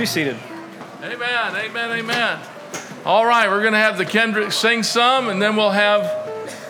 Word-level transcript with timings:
Be 0.00 0.06
seated. 0.06 0.38
Amen, 1.02 1.56
amen, 1.56 1.98
amen. 1.98 2.40
All 3.04 3.26
right, 3.26 3.50
we're 3.50 3.60
going 3.60 3.74
to 3.74 3.78
have 3.78 3.98
the 3.98 4.06
Kendrick 4.06 4.50
sing 4.50 4.82
some, 4.82 5.28
and 5.28 5.42
then 5.42 5.56
we'll 5.56 5.72
have 5.72 6.04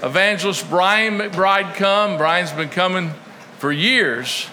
evangelist 0.03 0.69
Brian 0.69 1.17
McBride 1.17 1.77
come. 1.77 2.17
Brian's 2.17 2.50
been 2.50 2.70
coming 2.70 3.12
for 3.59 3.70
years 3.70 4.48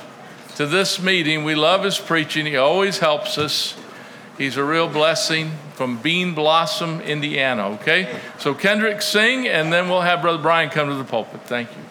to 0.58 0.68
this 0.68 1.02
meeting. 1.02 1.44
We 1.44 1.56
love 1.56 1.84
his 1.84 1.98
preaching, 1.98 2.46
he 2.46 2.56
always 2.56 3.00
helps 3.00 3.40
us. 3.40 3.76
He's 4.38 4.58
a 4.58 4.64
real 4.64 4.88
blessing 4.88 5.54
from 5.74 5.98
Bean 5.98 6.36
Blossom, 6.36 7.02
Indiana, 7.02 7.70
okay? 7.70 8.16
So, 8.38 8.54
Kendrick, 8.54 9.02
sing, 9.02 9.48
and 9.48 9.74
then 9.74 9.90
we'll 9.90 10.02
have 10.02 10.22
Brother 10.22 10.38
Brian 10.44 10.70
come 10.70 10.90
to 10.90 10.94
the 10.94 11.04
pulpit. 11.04 11.42
Thank 11.46 11.72
you. 11.72 11.82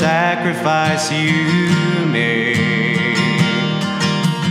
sacrifice 0.00 1.12
you 1.12 2.06
made. 2.06 2.56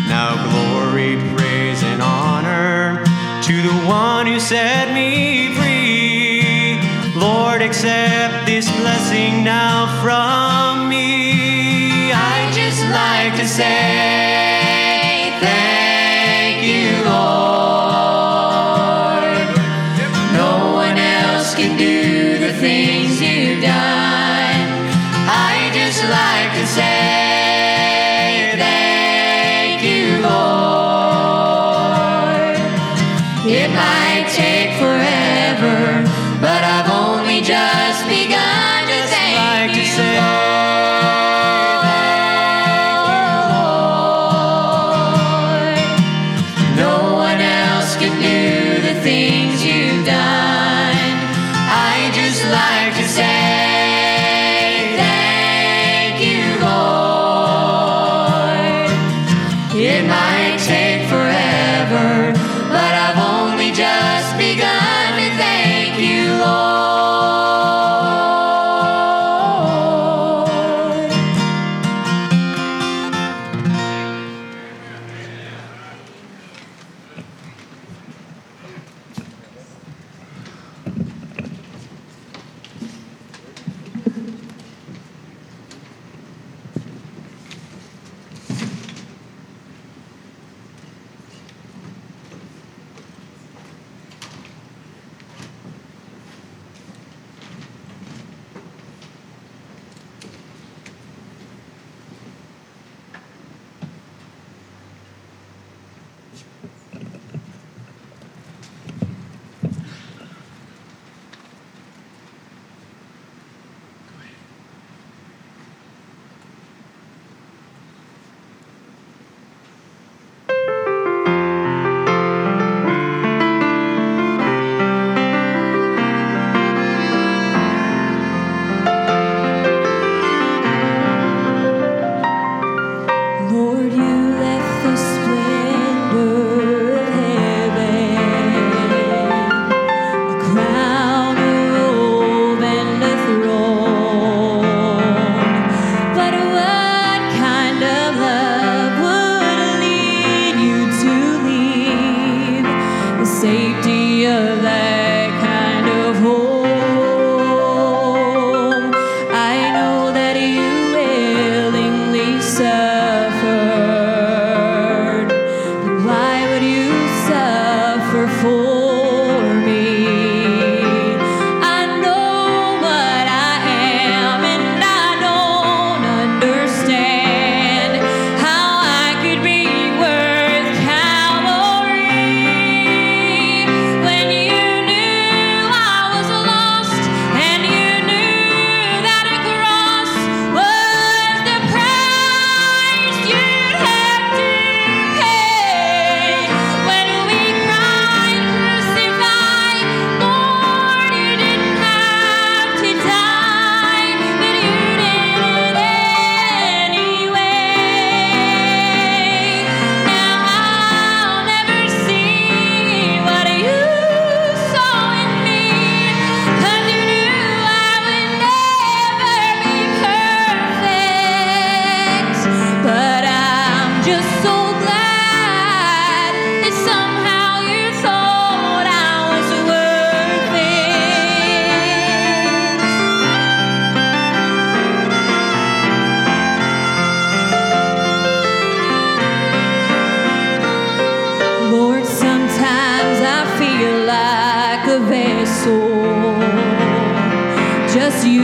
Now 0.07 0.37
glory, 0.45 1.17
praise, 1.33 1.81
and 1.81 2.03
honor 2.03 3.03
to 3.45 3.61
the 3.63 3.73
one 3.87 4.27
who 4.27 4.39
set 4.39 4.93
me 4.93 5.55
free. 5.55 6.79
Lord, 7.19 7.63
accept 7.63 8.45
this 8.45 8.69
blessing 8.79 9.43
now 9.43 9.87
from 10.03 10.87
me. 10.87 12.11
I 12.13 12.51
just 12.53 12.83
like 12.83 13.33
to 13.41 13.47
say. 13.47 14.28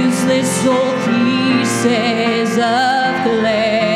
Useless 0.04 0.66
old 0.66 0.96
pieces 1.06 2.58
of 2.58 3.24
clay. 3.24 3.95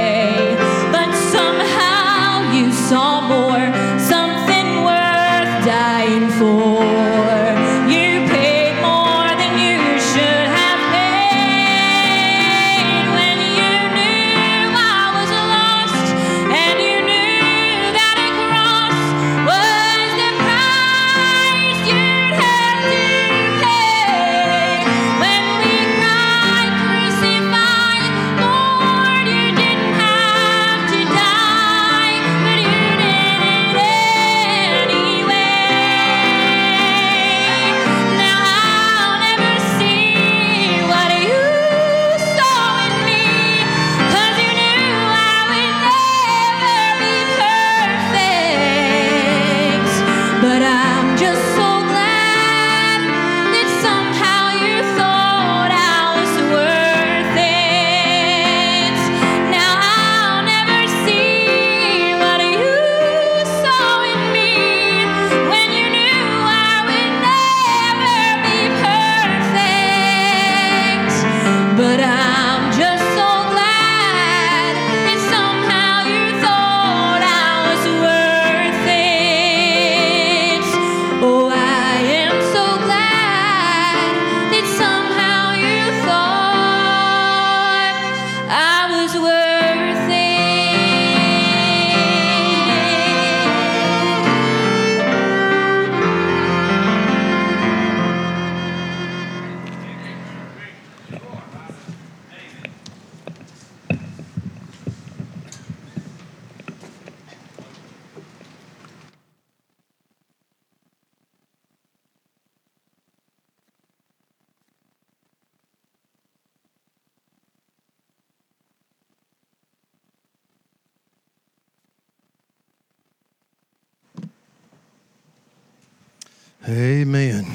Amen. 126.69 127.47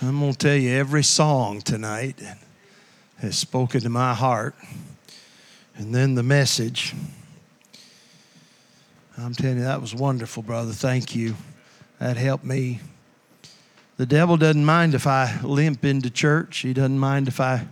I'm 0.00 0.20
going 0.20 0.30
to 0.30 0.38
tell 0.38 0.54
you 0.54 0.70
every 0.70 1.02
song 1.02 1.60
tonight 1.60 2.22
has 3.18 3.36
spoken 3.36 3.80
to 3.80 3.88
my 3.88 4.14
heart. 4.14 4.54
And 5.74 5.92
then 5.92 6.14
the 6.14 6.22
message. 6.22 6.94
I'm 9.18 9.34
telling 9.34 9.56
you, 9.56 9.64
that 9.64 9.80
was 9.80 9.92
wonderful, 9.92 10.44
brother. 10.44 10.70
Thank 10.70 11.16
you. 11.16 11.34
That 11.98 12.16
helped 12.16 12.44
me. 12.44 12.78
The 13.96 14.06
devil 14.06 14.36
doesn't 14.36 14.64
mind 14.64 14.94
if 14.94 15.08
I 15.08 15.40
limp 15.42 15.84
into 15.84 16.08
church. 16.08 16.58
He 16.58 16.72
doesn't 16.72 17.00
mind 17.00 17.26
if 17.26 17.40
I 17.40 17.66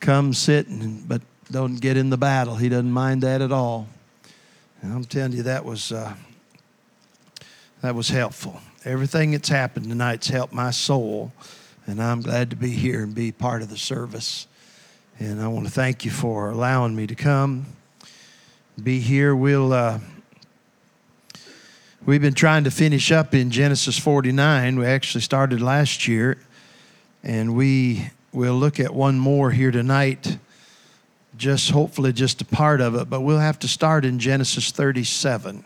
come 0.00 0.34
sit 0.34 0.66
but 1.06 1.22
don't 1.52 1.76
get 1.76 1.96
in 1.96 2.10
the 2.10 2.18
battle. 2.18 2.56
He 2.56 2.68
doesn't 2.68 2.90
mind 2.90 3.22
that 3.22 3.42
at 3.42 3.52
all. 3.52 3.86
And 4.82 4.92
I'm 4.92 5.04
telling 5.04 5.34
you, 5.34 5.44
that 5.44 5.64
was 5.64 5.92
uh, 5.92 6.14
that 7.80 7.94
was 7.94 8.08
helpful. 8.08 8.60
Everything 8.84 9.32
that's 9.32 9.48
happened 9.48 9.88
tonight's 9.88 10.28
helped 10.28 10.52
my 10.52 10.70
soul, 10.70 11.32
and 11.86 12.02
I'm 12.02 12.22
glad 12.22 12.50
to 12.50 12.56
be 12.56 12.70
here 12.70 13.02
and 13.02 13.14
be 13.14 13.32
part 13.32 13.62
of 13.62 13.70
the 13.70 13.76
service. 13.76 14.46
And 15.20 15.40
I 15.40 15.48
want 15.48 15.66
to 15.66 15.72
thank 15.72 16.04
you 16.04 16.10
for 16.10 16.50
allowing 16.50 16.94
me 16.94 17.06
to 17.06 17.14
come, 17.14 17.66
be 18.82 19.00
here. 19.00 19.34
We'll 19.34 19.72
uh, 19.72 19.98
we've 22.06 22.22
been 22.22 22.34
trying 22.34 22.64
to 22.64 22.70
finish 22.70 23.10
up 23.10 23.34
in 23.34 23.50
Genesis 23.50 23.98
49. 23.98 24.78
We 24.78 24.86
actually 24.86 25.22
started 25.22 25.60
last 25.60 26.06
year, 26.06 26.38
and 27.22 27.54
we 27.56 28.10
will 28.32 28.54
look 28.54 28.78
at 28.78 28.94
one 28.94 29.18
more 29.18 29.50
here 29.50 29.70
tonight. 29.70 30.38
Just 31.36 31.70
hopefully 31.70 32.12
just 32.12 32.40
a 32.40 32.44
part 32.44 32.80
of 32.80 32.94
it, 32.96 33.08
but 33.08 33.20
we'll 33.20 33.38
have 33.38 33.58
to 33.60 33.68
start 33.68 34.04
in 34.04 34.18
Genesis 34.18 34.70
37. 34.72 35.64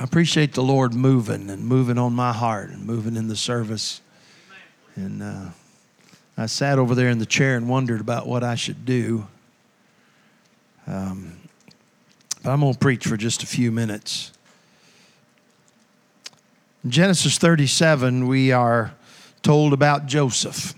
I 0.00 0.04
appreciate 0.04 0.52
the 0.52 0.62
Lord 0.62 0.94
moving 0.94 1.50
and 1.50 1.64
moving 1.64 1.98
on 1.98 2.12
my 2.12 2.32
heart 2.32 2.70
and 2.70 2.86
moving 2.86 3.16
in 3.16 3.26
the 3.26 3.34
service. 3.34 4.00
And 4.94 5.20
uh, 5.20 5.46
I 6.36 6.46
sat 6.46 6.78
over 6.78 6.94
there 6.94 7.08
in 7.08 7.18
the 7.18 7.26
chair 7.26 7.56
and 7.56 7.68
wondered 7.68 8.00
about 8.00 8.28
what 8.28 8.44
I 8.44 8.54
should 8.54 8.84
do. 8.84 9.26
Um, 10.86 11.36
but 12.44 12.50
I'm 12.50 12.60
going 12.60 12.74
to 12.74 12.78
preach 12.78 13.08
for 13.08 13.16
just 13.16 13.42
a 13.42 13.46
few 13.46 13.72
minutes. 13.72 14.30
In 16.84 16.92
Genesis 16.92 17.36
37, 17.36 18.28
we 18.28 18.52
are 18.52 18.94
told 19.42 19.72
about 19.72 20.06
Joseph. 20.06 20.74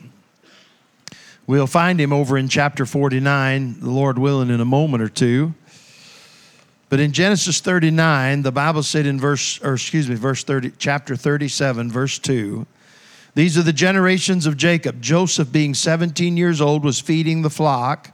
We'll 1.46 1.66
find 1.66 2.00
him 2.00 2.14
over 2.14 2.38
in 2.38 2.48
chapter 2.48 2.86
49, 2.86 3.80
the 3.80 3.90
Lord 3.90 4.18
willing, 4.18 4.48
in 4.48 4.60
a 4.60 4.64
moment 4.64 5.02
or 5.02 5.10
two. 5.10 5.52
But 6.90 6.99
in 6.99 7.12
Genesis 7.12 7.61
39, 7.61 8.42
the 8.42 8.50
Bible 8.50 8.82
said 8.82 9.06
in 9.06 9.18
verse, 9.18 9.62
or 9.62 9.75
excuse 9.75 10.09
me, 10.09 10.16
verse 10.16 10.42
30, 10.42 10.73
chapter 10.76 11.14
37, 11.14 11.90
verse 11.90 12.18
2, 12.18 12.66
these 13.37 13.56
are 13.56 13.62
the 13.62 13.73
generations 13.73 14.44
of 14.44 14.56
Jacob. 14.56 15.00
Joseph, 15.00 15.52
being 15.52 15.73
17 15.73 16.37
years 16.37 16.61
old, 16.61 16.82
was 16.82 16.99
feeding 16.99 17.42
the 17.42 17.49
flock 17.49 18.12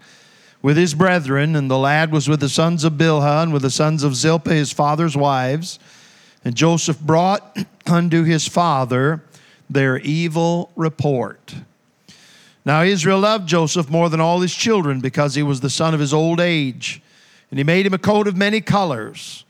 with 0.60 0.76
his 0.76 0.92
brethren, 0.92 1.56
and 1.56 1.70
the 1.70 1.78
lad 1.78 2.12
was 2.12 2.28
with 2.28 2.40
the 2.40 2.50
sons 2.50 2.84
of 2.84 2.92
Bilhah 2.94 3.44
and 3.44 3.52
with 3.52 3.62
the 3.62 3.70
sons 3.70 4.02
of 4.02 4.14
Zilpah, 4.14 4.52
his 4.52 4.72
father's 4.72 5.16
wives. 5.16 5.78
And 6.44 6.54
Joseph 6.54 7.00
brought 7.00 7.56
unto 7.86 8.24
his 8.24 8.46
father 8.46 9.22
their 9.70 9.96
evil 10.00 10.70
report. 10.76 11.54
Now 12.66 12.82
Israel 12.82 13.20
loved 13.20 13.48
Joseph 13.48 13.88
more 13.88 14.10
than 14.10 14.20
all 14.20 14.40
his 14.42 14.54
children 14.54 15.00
because 15.00 15.34
he 15.34 15.42
was 15.42 15.60
the 15.60 15.70
son 15.70 15.94
of 15.94 16.00
his 16.00 16.12
old 16.12 16.40
age. 16.40 17.00
And 17.50 17.58
he 17.58 17.64
made 17.64 17.86
him 17.86 17.94
a 17.94 17.98
coat 17.98 18.26
of 18.26 18.36
many 18.36 18.60
colors. 18.60 19.44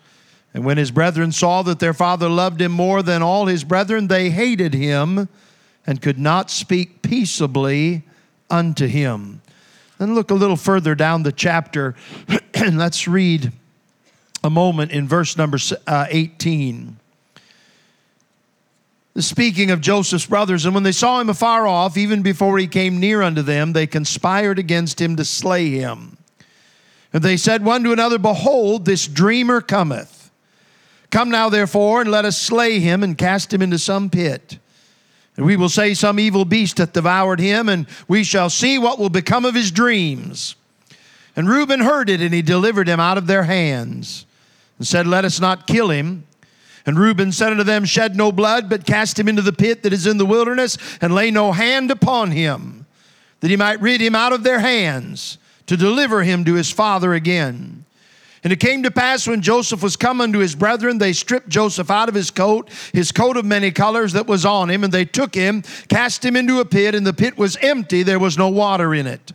And 0.54 0.64
when 0.64 0.78
his 0.78 0.90
brethren 0.90 1.32
saw 1.32 1.62
that 1.62 1.80
their 1.80 1.94
father 1.94 2.28
loved 2.28 2.60
him 2.60 2.72
more 2.72 3.02
than 3.02 3.22
all 3.22 3.46
his 3.46 3.64
brethren, 3.64 4.08
they 4.08 4.30
hated 4.30 4.74
him 4.74 5.28
and 5.86 6.02
could 6.02 6.18
not 6.18 6.50
speak 6.50 7.02
peaceably 7.02 8.02
unto 8.50 8.86
him. 8.86 9.42
Then 9.98 10.14
look 10.14 10.30
a 10.30 10.34
little 10.34 10.56
further 10.56 10.94
down 10.94 11.22
the 11.22 11.32
chapter 11.32 11.94
and 12.54 12.78
let's 12.78 13.06
read 13.06 13.52
a 14.42 14.50
moment 14.50 14.92
in 14.92 15.08
verse 15.08 15.36
number 15.36 15.58
uh, 15.86 16.06
18. 16.08 16.96
Speaking 19.18 19.70
of 19.70 19.80
Joseph's 19.80 20.26
brothers, 20.26 20.66
and 20.66 20.74
when 20.74 20.82
they 20.82 20.92
saw 20.92 21.20
him 21.20 21.30
afar 21.30 21.66
off, 21.66 21.96
even 21.96 22.20
before 22.22 22.58
he 22.58 22.66
came 22.66 23.00
near 23.00 23.22
unto 23.22 23.40
them, 23.40 23.72
they 23.72 23.86
conspired 23.86 24.58
against 24.58 25.00
him 25.00 25.16
to 25.16 25.24
slay 25.24 25.70
him. 25.70 26.18
And 27.16 27.24
they 27.24 27.38
said 27.38 27.64
one 27.64 27.82
to 27.84 27.92
another, 27.92 28.18
Behold, 28.18 28.84
this 28.84 29.08
dreamer 29.08 29.62
cometh. 29.62 30.30
Come 31.08 31.30
now, 31.30 31.48
therefore, 31.48 32.02
and 32.02 32.10
let 32.10 32.26
us 32.26 32.36
slay 32.36 32.78
him 32.78 33.02
and 33.02 33.16
cast 33.16 33.54
him 33.54 33.62
into 33.62 33.78
some 33.78 34.10
pit. 34.10 34.58
And 35.34 35.46
we 35.46 35.56
will 35.56 35.70
say, 35.70 35.94
Some 35.94 36.20
evil 36.20 36.44
beast 36.44 36.76
hath 36.76 36.92
devoured 36.92 37.40
him, 37.40 37.70
and 37.70 37.86
we 38.06 38.22
shall 38.22 38.50
see 38.50 38.76
what 38.78 38.98
will 38.98 39.08
become 39.08 39.46
of 39.46 39.54
his 39.54 39.70
dreams. 39.70 40.56
And 41.34 41.48
Reuben 41.48 41.80
heard 41.80 42.10
it, 42.10 42.20
and 42.20 42.34
he 42.34 42.42
delivered 42.42 42.86
him 42.86 43.00
out 43.00 43.16
of 43.16 43.26
their 43.26 43.44
hands, 43.44 44.26
and 44.76 44.86
said, 44.86 45.06
Let 45.06 45.24
us 45.24 45.40
not 45.40 45.66
kill 45.66 45.88
him. 45.88 46.26
And 46.84 46.98
Reuben 46.98 47.32
said 47.32 47.50
unto 47.50 47.64
them, 47.64 47.86
Shed 47.86 48.14
no 48.14 48.30
blood, 48.30 48.68
but 48.68 48.84
cast 48.84 49.18
him 49.18 49.26
into 49.26 49.40
the 49.40 49.54
pit 49.54 49.84
that 49.84 49.94
is 49.94 50.06
in 50.06 50.18
the 50.18 50.26
wilderness, 50.26 50.76
and 51.00 51.14
lay 51.14 51.30
no 51.30 51.52
hand 51.52 51.90
upon 51.90 52.32
him, 52.32 52.84
that 53.40 53.48
he 53.48 53.56
might 53.56 53.80
rid 53.80 54.02
him 54.02 54.14
out 54.14 54.34
of 54.34 54.42
their 54.42 54.58
hands, 54.58 55.38
to 55.66 55.76
deliver 55.76 56.22
him 56.22 56.44
to 56.44 56.54
his 56.54 56.70
father 56.70 57.14
again. 57.14 57.84
And 58.44 58.52
it 58.52 58.60
came 58.60 58.84
to 58.84 58.90
pass 58.90 59.26
when 59.26 59.42
Joseph 59.42 59.82
was 59.82 59.96
come 59.96 60.20
unto 60.20 60.38
his 60.38 60.54
brethren, 60.54 60.98
they 60.98 61.12
stripped 61.12 61.48
Joseph 61.48 61.90
out 61.90 62.08
of 62.08 62.14
his 62.14 62.30
coat, 62.30 62.70
his 62.92 63.10
coat 63.10 63.36
of 63.36 63.44
many 63.44 63.72
colors 63.72 64.12
that 64.12 64.28
was 64.28 64.44
on 64.44 64.70
him, 64.70 64.84
and 64.84 64.92
they 64.92 65.04
took 65.04 65.34
him, 65.34 65.62
cast 65.88 66.24
him 66.24 66.36
into 66.36 66.60
a 66.60 66.64
pit, 66.64 66.94
and 66.94 67.04
the 67.04 67.12
pit 67.12 67.36
was 67.36 67.56
empty, 67.56 68.04
there 68.04 68.20
was 68.20 68.38
no 68.38 68.48
water 68.48 68.94
in 68.94 69.06
it. 69.06 69.32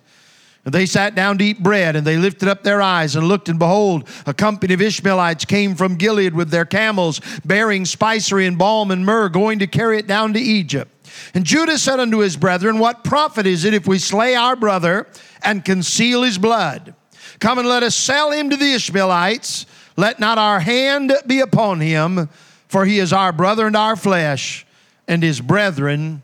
And 0.63 0.73
they 0.73 0.85
sat 0.85 1.15
down 1.15 1.39
to 1.39 1.43
eat 1.43 1.61
bread, 1.61 1.95
and 1.95 2.05
they 2.05 2.17
lifted 2.17 2.47
up 2.47 2.63
their 2.63 2.81
eyes 2.81 3.15
and 3.15 3.27
looked, 3.27 3.49
and 3.49 3.57
behold, 3.57 4.07
a 4.27 4.33
company 4.33 4.73
of 4.75 4.81
Ishmaelites 4.81 5.43
came 5.43 5.75
from 5.75 5.95
Gilead 5.95 6.35
with 6.35 6.51
their 6.51 6.65
camels, 6.65 7.19
bearing 7.43 7.83
spicery 7.83 8.45
and 8.45 8.57
balm 8.57 8.91
and 8.91 9.05
myrrh, 9.05 9.27
going 9.27 9.59
to 9.59 9.67
carry 9.67 9.97
it 9.97 10.07
down 10.07 10.33
to 10.33 10.39
Egypt. 10.39 10.90
And 11.33 11.45
Judah 11.45 11.77
said 11.77 11.99
unto 11.99 12.19
his 12.19 12.37
brethren, 12.37 12.79
What 12.79 13.03
profit 13.03 13.45
is 13.45 13.65
it 13.65 13.73
if 13.73 13.87
we 13.87 13.99
slay 13.99 14.35
our 14.35 14.55
brother 14.55 15.07
and 15.43 15.63
conceal 15.63 16.23
his 16.23 16.37
blood? 16.37 16.93
Come 17.39 17.59
and 17.59 17.67
let 17.67 17.83
us 17.83 17.95
sell 17.95 18.31
him 18.31 18.49
to 18.49 18.57
the 18.57 18.73
Ishmaelites. 18.73 19.65
Let 19.97 20.19
not 20.19 20.37
our 20.37 20.59
hand 20.59 21.13
be 21.27 21.39
upon 21.39 21.79
him, 21.79 22.29
for 22.67 22.85
he 22.85 22.99
is 22.99 23.11
our 23.13 23.31
brother 23.31 23.67
and 23.67 23.75
our 23.75 23.95
flesh. 23.95 24.65
And 25.07 25.23
his 25.23 25.41
brethren 25.41 26.23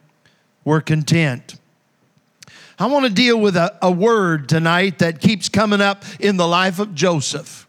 were 0.64 0.82
content. 0.82 1.60
I 2.80 2.86
want 2.86 3.06
to 3.06 3.12
deal 3.12 3.40
with 3.40 3.56
a, 3.56 3.76
a 3.82 3.92
word 3.92 4.48
tonight 4.48 5.00
that 5.00 5.20
keeps 5.20 5.50
coming 5.50 5.82
up 5.82 6.04
in 6.20 6.38
the 6.38 6.48
life 6.48 6.80
of 6.80 6.94
Joseph. 6.94 7.67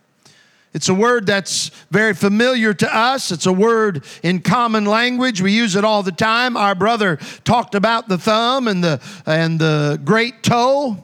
It's 0.79 0.89
a 0.89 0.95
word 0.95 1.27
that's 1.27 1.73
very 1.91 2.15
familiar 2.15 2.73
to 2.73 2.97
us. 2.97 3.33
It's 3.33 3.47
a 3.47 3.53
word 3.53 4.05
in 4.23 4.43
common 4.43 4.85
language. 4.85 5.43
We 5.43 5.51
use 5.51 5.75
it 5.75 5.85
all 5.85 6.05
the 6.05 6.13
time. 6.13 6.57
Our 6.57 6.77
brother 6.77 7.17
talked 7.43 7.75
about 7.75 8.09
the 8.09 8.17
thumb 8.17 8.69
and 8.69 8.85
the, 8.85 9.03
and 9.27 9.59
the 9.59 10.01
great 10.05 10.45
toe. 10.45 11.03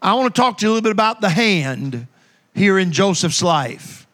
I 0.00 0.14
want 0.14 0.34
to 0.34 0.40
talk 0.40 0.56
to 0.56 0.64
you 0.64 0.70
a 0.70 0.72
little 0.72 0.82
bit 0.82 0.92
about 0.92 1.20
the 1.20 1.28
hand 1.28 2.06
here 2.54 2.78
in 2.78 2.90
Joseph's 2.90 3.42
life. 3.42 4.06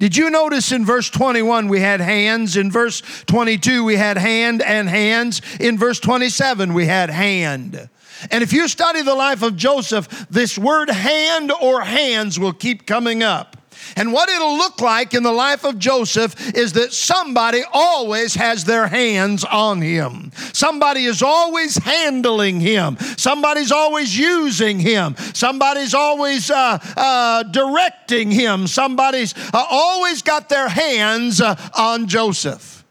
Did 0.00 0.16
you 0.16 0.28
notice 0.28 0.72
in 0.72 0.84
verse 0.84 1.08
21 1.08 1.68
we 1.68 1.78
had 1.78 2.00
hands? 2.00 2.56
In 2.56 2.68
verse 2.68 3.00
22 3.26 3.84
we 3.84 3.94
had 3.94 4.18
hand 4.18 4.60
and 4.60 4.88
hands. 4.88 5.40
In 5.60 5.78
verse 5.78 6.00
27 6.00 6.74
we 6.74 6.86
had 6.86 7.10
hand. 7.10 7.88
And 8.32 8.42
if 8.42 8.52
you 8.52 8.66
study 8.66 9.02
the 9.02 9.14
life 9.14 9.44
of 9.44 9.54
Joseph, 9.54 10.26
this 10.28 10.58
word 10.58 10.90
hand 10.90 11.52
or 11.52 11.82
hands 11.82 12.40
will 12.40 12.52
keep 12.52 12.88
coming 12.88 13.22
up. 13.22 13.56
And 13.96 14.12
what 14.12 14.28
it'll 14.28 14.56
look 14.56 14.80
like 14.80 15.14
in 15.14 15.22
the 15.22 15.32
life 15.32 15.64
of 15.64 15.78
Joseph 15.78 16.54
is 16.56 16.72
that 16.74 16.92
somebody 16.92 17.62
always 17.72 18.34
has 18.34 18.64
their 18.64 18.86
hands 18.86 19.44
on 19.44 19.80
him. 19.80 20.32
Somebody 20.52 21.04
is 21.04 21.22
always 21.22 21.76
handling 21.76 22.60
him. 22.60 22.96
Somebody's 23.16 23.72
always 23.72 24.18
using 24.18 24.78
him. 24.78 25.16
Somebody's 25.34 25.94
always 25.94 26.50
uh, 26.50 26.78
uh, 26.96 27.42
directing 27.44 28.30
him. 28.30 28.66
Somebody's 28.66 29.34
uh, 29.52 29.66
always 29.70 30.22
got 30.22 30.48
their 30.48 30.68
hands 30.68 31.40
uh, 31.40 31.56
on 31.76 32.06
Joseph. 32.06 32.81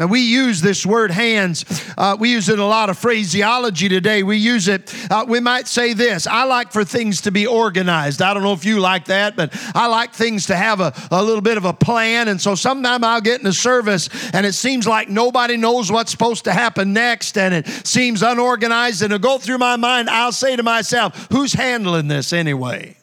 Now, 0.00 0.06
we 0.06 0.20
use 0.20 0.62
this 0.62 0.86
word 0.86 1.10
hands, 1.10 1.66
uh, 1.98 2.16
we 2.18 2.30
use 2.30 2.48
it 2.48 2.54
in 2.54 2.58
a 2.58 2.66
lot 2.66 2.88
of 2.88 2.98
phraseology 2.98 3.86
today. 3.86 4.22
We 4.22 4.38
use 4.38 4.66
it, 4.66 4.94
uh, 5.10 5.26
we 5.28 5.40
might 5.40 5.68
say 5.68 5.92
this 5.92 6.26
I 6.26 6.44
like 6.44 6.72
for 6.72 6.86
things 6.86 7.20
to 7.22 7.30
be 7.30 7.46
organized. 7.46 8.22
I 8.22 8.32
don't 8.32 8.42
know 8.42 8.54
if 8.54 8.64
you 8.64 8.80
like 8.80 9.04
that, 9.06 9.36
but 9.36 9.54
I 9.74 9.88
like 9.88 10.14
things 10.14 10.46
to 10.46 10.56
have 10.56 10.80
a, 10.80 10.94
a 11.10 11.22
little 11.22 11.42
bit 11.42 11.58
of 11.58 11.66
a 11.66 11.74
plan. 11.74 12.28
And 12.28 12.40
so 12.40 12.54
sometimes 12.54 13.04
I'll 13.04 13.20
get 13.20 13.42
in 13.42 13.46
a 13.46 13.52
service 13.52 14.08
and 14.32 14.46
it 14.46 14.54
seems 14.54 14.86
like 14.86 15.10
nobody 15.10 15.58
knows 15.58 15.92
what's 15.92 16.10
supposed 16.10 16.44
to 16.44 16.52
happen 16.54 16.94
next 16.94 17.36
and 17.36 17.52
it 17.52 17.66
seems 17.86 18.22
unorganized. 18.22 19.02
And 19.02 19.10
to 19.10 19.18
go 19.18 19.36
through 19.36 19.58
my 19.58 19.76
mind, 19.76 20.08
I'll 20.08 20.32
say 20.32 20.56
to 20.56 20.62
myself, 20.62 21.28
who's 21.30 21.52
handling 21.52 22.08
this 22.08 22.32
anyway? 22.32 22.96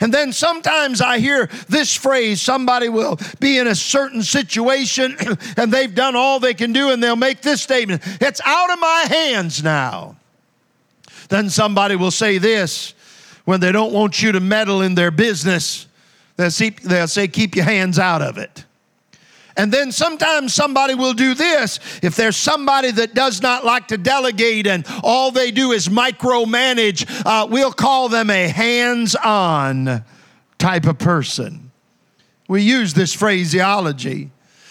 And 0.00 0.12
then 0.12 0.32
sometimes 0.32 1.00
I 1.00 1.18
hear 1.18 1.48
this 1.68 1.94
phrase 1.94 2.40
somebody 2.40 2.88
will 2.88 3.18
be 3.40 3.58
in 3.58 3.66
a 3.66 3.74
certain 3.74 4.22
situation 4.22 5.16
and 5.56 5.72
they've 5.72 5.94
done 5.94 6.16
all 6.16 6.40
they 6.40 6.54
can 6.54 6.72
do, 6.72 6.90
and 6.90 7.02
they'll 7.02 7.16
make 7.16 7.42
this 7.42 7.62
statement 7.62 8.02
It's 8.20 8.40
out 8.44 8.70
of 8.70 8.78
my 8.78 9.04
hands 9.08 9.62
now. 9.62 10.16
Then 11.28 11.50
somebody 11.50 11.96
will 11.96 12.10
say 12.10 12.38
this 12.38 12.94
when 13.44 13.60
they 13.60 13.72
don't 13.72 13.92
want 13.92 14.22
you 14.22 14.32
to 14.32 14.40
meddle 14.40 14.82
in 14.82 14.94
their 14.94 15.10
business, 15.10 15.86
they'll, 16.36 16.50
say, 16.50 17.28
Keep 17.28 17.56
your 17.56 17.64
hands 17.64 17.98
out 17.98 18.20
of 18.20 18.36
it. 18.36 18.64
And 19.58 19.72
then 19.72 19.90
sometimes 19.90 20.54
somebody 20.54 20.94
will 20.94 21.14
do 21.14 21.34
this. 21.34 21.80
If 22.00 22.14
there's 22.14 22.36
somebody 22.36 22.92
that 22.92 23.12
does 23.12 23.42
not 23.42 23.64
like 23.64 23.88
to 23.88 23.98
delegate 23.98 24.68
and 24.68 24.86
all 25.02 25.32
they 25.32 25.50
do 25.50 25.72
is 25.72 25.88
micromanage, 25.88 27.04
uh, 27.26 27.48
we'll 27.50 27.72
call 27.72 28.08
them 28.08 28.30
a 28.30 28.46
hands 28.46 29.16
on 29.16 30.04
type 30.58 30.86
of 30.86 30.98
person. 30.98 31.72
We 32.48 32.62
use 32.62 32.94
this 32.94 33.12
phraseology. 33.12 34.30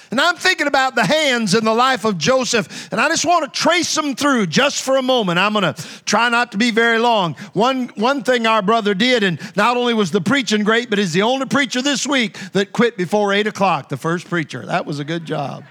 And 0.10 0.22
I'm 0.22 0.36
thinking 0.36 0.68
about 0.68 0.96
the 0.96 1.04
hands 1.04 1.54
in 1.54 1.66
the 1.66 1.74
life 1.74 2.06
of 2.06 2.18
Joseph, 2.18 2.92
and 2.92 3.02
I 3.02 3.10
just 3.10 3.26
want 3.26 3.52
to 3.52 3.60
trace 3.60 3.94
them 3.94 4.16
through 4.16 4.48
just 4.48 4.82
for 4.84 4.96
a 4.96 5.02
moment. 5.02 5.38
I'm 5.38 5.54
going 5.54 5.74
to 5.74 6.04
try 6.06 6.30
not 6.30 6.54
to 6.54 6.58
be 6.58 6.72
very 6.72 6.98
long. 6.98 7.34
One, 7.54 7.90
one 7.96 8.24
thing 8.24 8.48
our 8.48 8.62
brother 8.62 8.94
did, 8.94 9.24
and 9.24 9.40
not 9.56 9.76
only 9.76 9.94
was 9.94 10.12
the 10.12 10.22
preaching 10.22 10.64
great, 10.64 10.90
but 10.90 10.98
he's 10.98 11.14
the 11.14 11.24
only 11.24 11.46
preacher 11.46 11.82
this 11.82 12.08
week 12.08 12.38
that 12.54 12.72
quit 12.72 12.96
before 12.96 13.34
8 13.34 13.48
o'clock, 13.48 13.90
the 13.90 13.98
first 13.98 14.30
preacher. 14.30 14.66
That 14.66 14.86
was 14.86 15.00
a 15.00 15.04
good 15.04 15.26
job. 15.26 15.66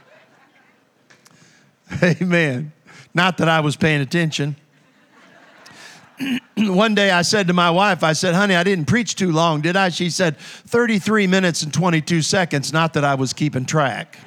Amen. 2.02 2.72
Not 3.14 3.38
that 3.38 3.48
I 3.48 3.60
was 3.60 3.76
paying 3.76 4.02
attention. 4.02 4.56
one 6.56 6.94
day 6.94 7.10
I 7.10 7.22
said 7.22 7.48
to 7.48 7.52
my 7.52 7.70
wife, 7.70 8.02
I 8.02 8.12
said, 8.12 8.34
honey, 8.34 8.54
I 8.54 8.64
didn't 8.64 8.86
preach 8.86 9.14
too 9.14 9.32
long, 9.32 9.60
did 9.60 9.76
I? 9.76 9.90
She 9.90 10.10
said, 10.10 10.38
33 10.38 11.26
minutes 11.26 11.62
and 11.62 11.72
22 11.72 12.22
seconds, 12.22 12.72
not 12.72 12.94
that 12.94 13.04
I 13.04 13.14
was 13.14 13.32
keeping 13.32 13.66
track. 13.66 14.18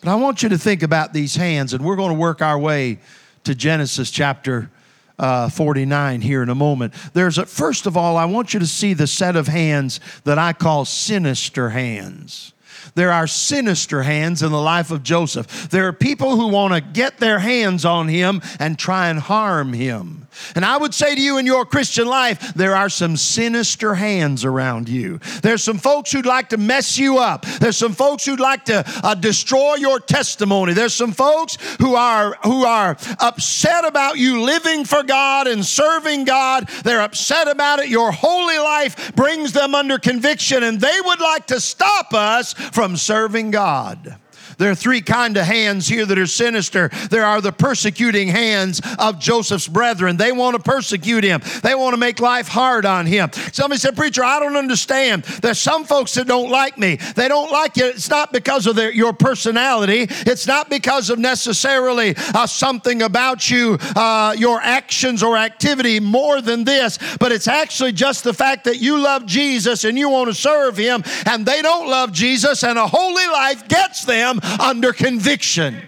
But 0.00 0.10
I 0.10 0.14
want 0.16 0.42
you 0.42 0.48
to 0.48 0.58
think 0.58 0.82
about 0.82 1.12
these 1.12 1.36
hands, 1.36 1.74
and 1.74 1.84
we're 1.84 1.96
going 1.96 2.12
to 2.12 2.18
work 2.18 2.42
our 2.42 2.58
way 2.58 2.98
to 3.44 3.54
Genesis 3.54 4.10
chapter 4.10 4.70
uh, 5.18 5.48
49 5.48 6.20
here 6.20 6.42
in 6.42 6.48
a 6.48 6.54
moment. 6.54 6.94
There's 7.12 7.38
a, 7.38 7.46
first 7.46 7.86
of 7.86 7.96
all, 7.96 8.16
I 8.16 8.24
want 8.24 8.54
you 8.54 8.60
to 8.60 8.66
see 8.66 8.94
the 8.94 9.06
set 9.06 9.36
of 9.36 9.46
hands 9.46 10.00
that 10.24 10.38
I 10.38 10.52
call 10.52 10.84
sinister 10.84 11.70
hands. 11.70 12.51
There 12.94 13.12
are 13.12 13.26
sinister 13.26 14.02
hands 14.02 14.42
in 14.42 14.52
the 14.52 14.60
life 14.60 14.90
of 14.90 15.02
Joseph. 15.02 15.70
There 15.70 15.86
are 15.86 15.92
people 15.92 16.36
who 16.36 16.48
want 16.48 16.74
to 16.74 16.80
get 16.80 17.18
their 17.18 17.38
hands 17.38 17.84
on 17.84 18.08
him 18.08 18.42
and 18.58 18.78
try 18.78 19.08
and 19.08 19.18
harm 19.18 19.72
him. 19.72 20.28
And 20.54 20.64
I 20.64 20.76
would 20.76 20.94
say 20.94 21.14
to 21.14 21.20
you 21.20 21.38
in 21.38 21.46
your 21.46 21.64
Christian 21.64 22.06
life, 22.06 22.54
there 22.54 22.74
are 22.74 22.88
some 22.88 23.16
sinister 23.16 23.94
hands 23.94 24.44
around 24.44 24.88
you. 24.88 25.18
There's 25.42 25.62
some 25.62 25.78
folks 25.78 26.12
who'd 26.12 26.26
like 26.26 26.50
to 26.50 26.56
mess 26.56 26.98
you 26.98 27.18
up. 27.18 27.44
There's 27.46 27.76
some 27.76 27.92
folks 27.92 28.24
who'd 28.24 28.40
like 28.40 28.64
to 28.66 28.84
uh, 29.02 29.14
destroy 29.14 29.74
your 29.76 30.00
testimony. 30.00 30.72
There's 30.72 30.94
some 30.94 31.12
folks 31.12 31.56
who 31.80 31.94
are 31.94 32.36
who 32.42 32.64
are 32.64 32.96
upset 33.20 33.84
about 33.84 34.18
you 34.18 34.42
living 34.42 34.84
for 34.84 35.02
God 35.02 35.46
and 35.46 35.64
serving 35.64 36.24
God. 36.24 36.68
They're 36.84 37.00
upset 37.02 37.48
about 37.48 37.78
it. 37.80 37.88
Your 37.88 38.12
holy 38.12 38.58
life 38.58 39.14
brings 39.14 39.52
them 39.52 39.74
under 39.74 39.98
conviction 39.98 40.62
and 40.62 40.80
they 40.80 40.98
would 41.04 41.20
like 41.20 41.46
to 41.48 41.60
stop 41.60 42.12
us 42.14 42.52
from 42.52 42.96
serving 42.96 43.50
God. 43.50 44.18
There 44.58 44.70
are 44.70 44.74
three 44.74 45.00
kind 45.00 45.36
of 45.36 45.44
hands 45.44 45.88
here 45.88 46.06
that 46.06 46.18
are 46.18 46.26
sinister. 46.26 46.90
There 47.10 47.24
are 47.24 47.40
the 47.40 47.52
persecuting 47.52 48.28
hands 48.28 48.80
of 48.98 49.18
Joseph's 49.18 49.68
brethren. 49.68 50.16
They 50.16 50.32
want 50.32 50.56
to 50.56 50.62
persecute 50.62 51.24
him. 51.24 51.42
They 51.62 51.74
want 51.74 51.94
to 51.94 51.98
make 51.98 52.20
life 52.20 52.48
hard 52.48 52.86
on 52.86 53.06
him. 53.06 53.30
Somebody 53.52 53.78
said, 53.78 53.96
"Preacher, 53.96 54.24
I 54.24 54.40
don't 54.40 54.56
understand. 54.56 55.24
There's 55.24 55.58
some 55.58 55.84
folks 55.84 56.14
that 56.14 56.26
don't 56.26 56.50
like 56.50 56.78
me. 56.78 56.96
They 56.96 57.28
don't 57.28 57.50
like 57.50 57.76
you. 57.76 57.86
It's 57.86 58.10
not 58.10 58.32
because 58.32 58.66
of 58.66 58.76
their, 58.76 58.92
your 58.92 59.12
personality. 59.12 60.06
It's 60.10 60.46
not 60.46 60.70
because 60.70 61.10
of 61.10 61.18
necessarily 61.18 62.14
uh, 62.34 62.46
something 62.46 63.02
about 63.02 63.50
you, 63.50 63.78
uh, 63.96 64.34
your 64.36 64.60
actions 64.60 65.22
or 65.22 65.36
activity 65.36 66.00
more 66.00 66.40
than 66.40 66.64
this, 66.64 66.98
but 67.18 67.32
it's 67.32 67.48
actually 67.48 67.92
just 67.92 68.24
the 68.24 68.34
fact 68.34 68.64
that 68.64 68.78
you 68.78 68.98
love 68.98 69.26
Jesus 69.26 69.84
and 69.84 69.98
you 69.98 70.08
want 70.08 70.28
to 70.28 70.34
serve 70.34 70.76
him, 70.76 71.02
and 71.26 71.46
they 71.46 71.62
don't 71.62 71.88
love 71.88 72.12
Jesus, 72.12 72.62
and 72.62 72.78
a 72.78 72.86
holy 72.86 73.26
life 73.26 73.68
gets 73.68 74.04
them 74.04 74.40
under 74.60 74.92
conviction. 74.92 75.82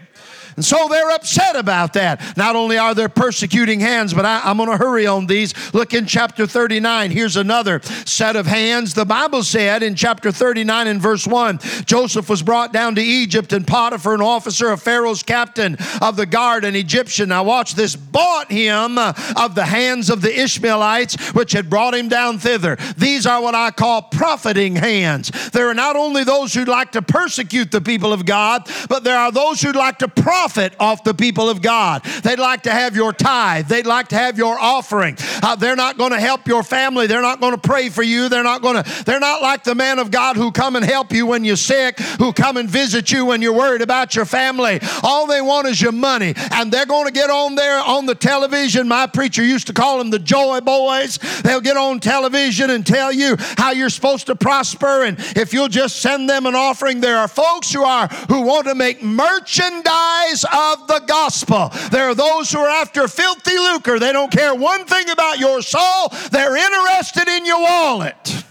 And 0.56 0.64
so 0.64 0.88
they're 0.88 1.10
upset 1.10 1.56
about 1.56 1.94
that. 1.94 2.36
Not 2.36 2.56
only 2.56 2.78
are 2.78 2.94
there 2.94 3.08
persecuting 3.08 3.80
hands, 3.80 4.14
but 4.14 4.24
I, 4.24 4.50
am 4.50 4.58
going 4.58 4.70
to 4.70 4.76
hurry 4.76 5.06
on 5.06 5.26
these. 5.26 5.52
Look 5.74 5.94
in 5.94 6.06
chapter 6.06 6.46
39. 6.46 7.10
Here's 7.10 7.36
another 7.36 7.80
set 8.04 8.36
of 8.36 8.46
hands. 8.46 8.94
The 8.94 9.04
Bible 9.04 9.42
said 9.42 9.82
in 9.82 9.94
chapter 9.94 10.30
39 10.30 10.86
and 10.86 11.02
verse 11.02 11.26
1 11.26 11.58
Joseph 11.84 12.28
was 12.28 12.42
brought 12.42 12.72
down 12.72 12.94
to 12.94 13.02
Egypt, 13.02 13.52
and 13.52 13.66
Potiphar, 13.66 14.14
an 14.14 14.20
officer 14.20 14.70
of 14.70 14.80
Pharaoh's 14.80 15.22
captain 15.22 15.76
of 16.00 16.16
the 16.16 16.26
guard, 16.26 16.64
an 16.64 16.76
Egyptian. 16.76 17.30
Now, 17.30 17.44
watch 17.44 17.74
this, 17.74 17.96
bought 17.96 18.50
him 18.50 18.98
uh, 18.98 19.12
of 19.36 19.54
the 19.54 19.64
hands 19.64 20.10
of 20.10 20.22
the 20.22 20.40
Ishmaelites, 20.40 21.32
which 21.32 21.52
had 21.52 21.68
brought 21.68 21.94
him 21.94 22.08
down 22.08 22.38
thither. 22.38 22.76
These 22.96 23.26
are 23.26 23.42
what 23.42 23.54
I 23.54 23.70
call 23.70 24.02
profiting 24.02 24.76
hands. 24.76 25.30
There 25.50 25.68
are 25.68 25.74
not 25.74 25.96
only 25.96 26.22
those 26.24 26.54
who'd 26.54 26.68
like 26.68 26.92
to 26.92 27.02
persecute 27.02 27.70
the 27.70 27.80
people 27.80 28.12
of 28.12 28.24
God, 28.24 28.68
but 28.88 29.04
there 29.04 29.18
are 29.18 29.32
those 29.32 29.60
who'd 29.60 29.76
like 29.76 29.98
to 29.98 30.08
profit 30.08 30.43
profit 30.44 30.74
off 30.78 31.02
the 31.04 31.14
people 31.14 31.48
of 31.48 31.62
God. 31.62 32.04
They'd 32.22 32.38
like 32.38 32.64
to 32.64 32.70
have 32.70 32.94
your 32.94 33.14
tithe. 33.14 33.66
They'd 33.66 33.86
like 33.86 34.08
to 34.08 34.16
have 34.16 34.36
your 34.36 34.58
offering. 34.58 35.16
Uh, 35.42 35.56
they're 35.56 35.74
not 35.74 35.96
going 35.96 36.10
to 36.10 36.20
help 36.20 36.46
your 36.46 36.62
family. 36.62 37.06
They're 37.06 37.22
not 37.22 37.40
going 37.40 37.54
to 37.54 37.60
pray 37.60 37.88
for 37.88 38.02
you. 38.02 38.28
They're 38.28 38.42
not 38.42 38.60
going 38.60 38.82
to, 38.82 39.04
they're 39.04 39.20
not 39.20 39.40
like 39.40 39.64
the 39.64 39.74
man 39.74 39.98
of 39.98 40.10
God 40.10 40.36
who 40.36 40.52
come 40.52 40.76
and 40.76 40.84
help 40.84 41.12
you 41.12 41.24
when 41.24 41.46
you're 41.46 41.56
sick, 41.56 41.98
who 42.18 42.34
come 42.34 42.58
and 42.58 42.68
visit 42.68 43.10
you 43.10 43.24
when 43.24 43.40
you're 43.40 43.54
worried 43.54 43.80
about 43.80 44.14
your 44.14 44.26
family. 44.26 44.80
All 45.02 45.26
they 45.26 45.40
want 45.40 45.66
is 45.66 45.80
your 45.80 45.92
money. 45.92 46.34
And 46.50 46.70
they're 46.70 46.84
going 46.84 47.06
to 47.06 47.12
get 47.12 47.30
on 47.30 47.54
there 47.54 47.80
on 47.80 48.04
the 48.04 48.14
television. 48.14 48.86
My 48.86 49.06
preacher 49.06 49.42
used 49.42 49.68
to 49.68 49.72
call 49.72 49.96
them 49.96 50.10
the 50.10 50.18
joy 50.18 50.60
boys. 50.60 51.18
They'll 51.42 51.62
get 51.62 51.78
on 51.78 52.00
television 52.00 52.68
and 52.68 52.86
tell 52.86 53.10
you 53.10 53.36
how 53.56 53.70
you're 53.70 53.88
supposed 53.88 54.26
to 54.26 54.36
prosper. 54.36 55.04
And 55.04 55.16
if 55.36 55.54
you'll 55.54 55.68
just 55.68 56.02
send 56.02 56.28
them 56.28 56.44
an 56.44 56.54
offering, 56.54 57.00
there 57.00 57.16
are 57.16 57.28
folks 57.28 57.72
who 57.72 57.82
are 57.82 58.08
who 58.28 58.42
want 58.42 58.66
to 58.66 58.74
make 58.74 59.02
merchandise 59.02 60.33
of 60.42 60.88
the 60.88 61.02
gospel. 61.06 61.70
There 61.90 62.08
are 62.08 62.14
those 62.14 62.50
who 62.50 62.58
are 62.58 62.82
after 62.82 63.06
filthy 63.06 63.56
lucre. 63.56 64.00
They 64.00 64.12
don't 64.12 64.32
care 64.32 64.54
one 64.54 64.84
thing 64.86 65.10
about 65.10 65.38
your 65.38 65.62
soul, 65.62 66.08
they're 66.32 66.56
interested 66.56 67.28
in 67.28 67.46
your 67.46 67.60
wallet. 67.60 68.44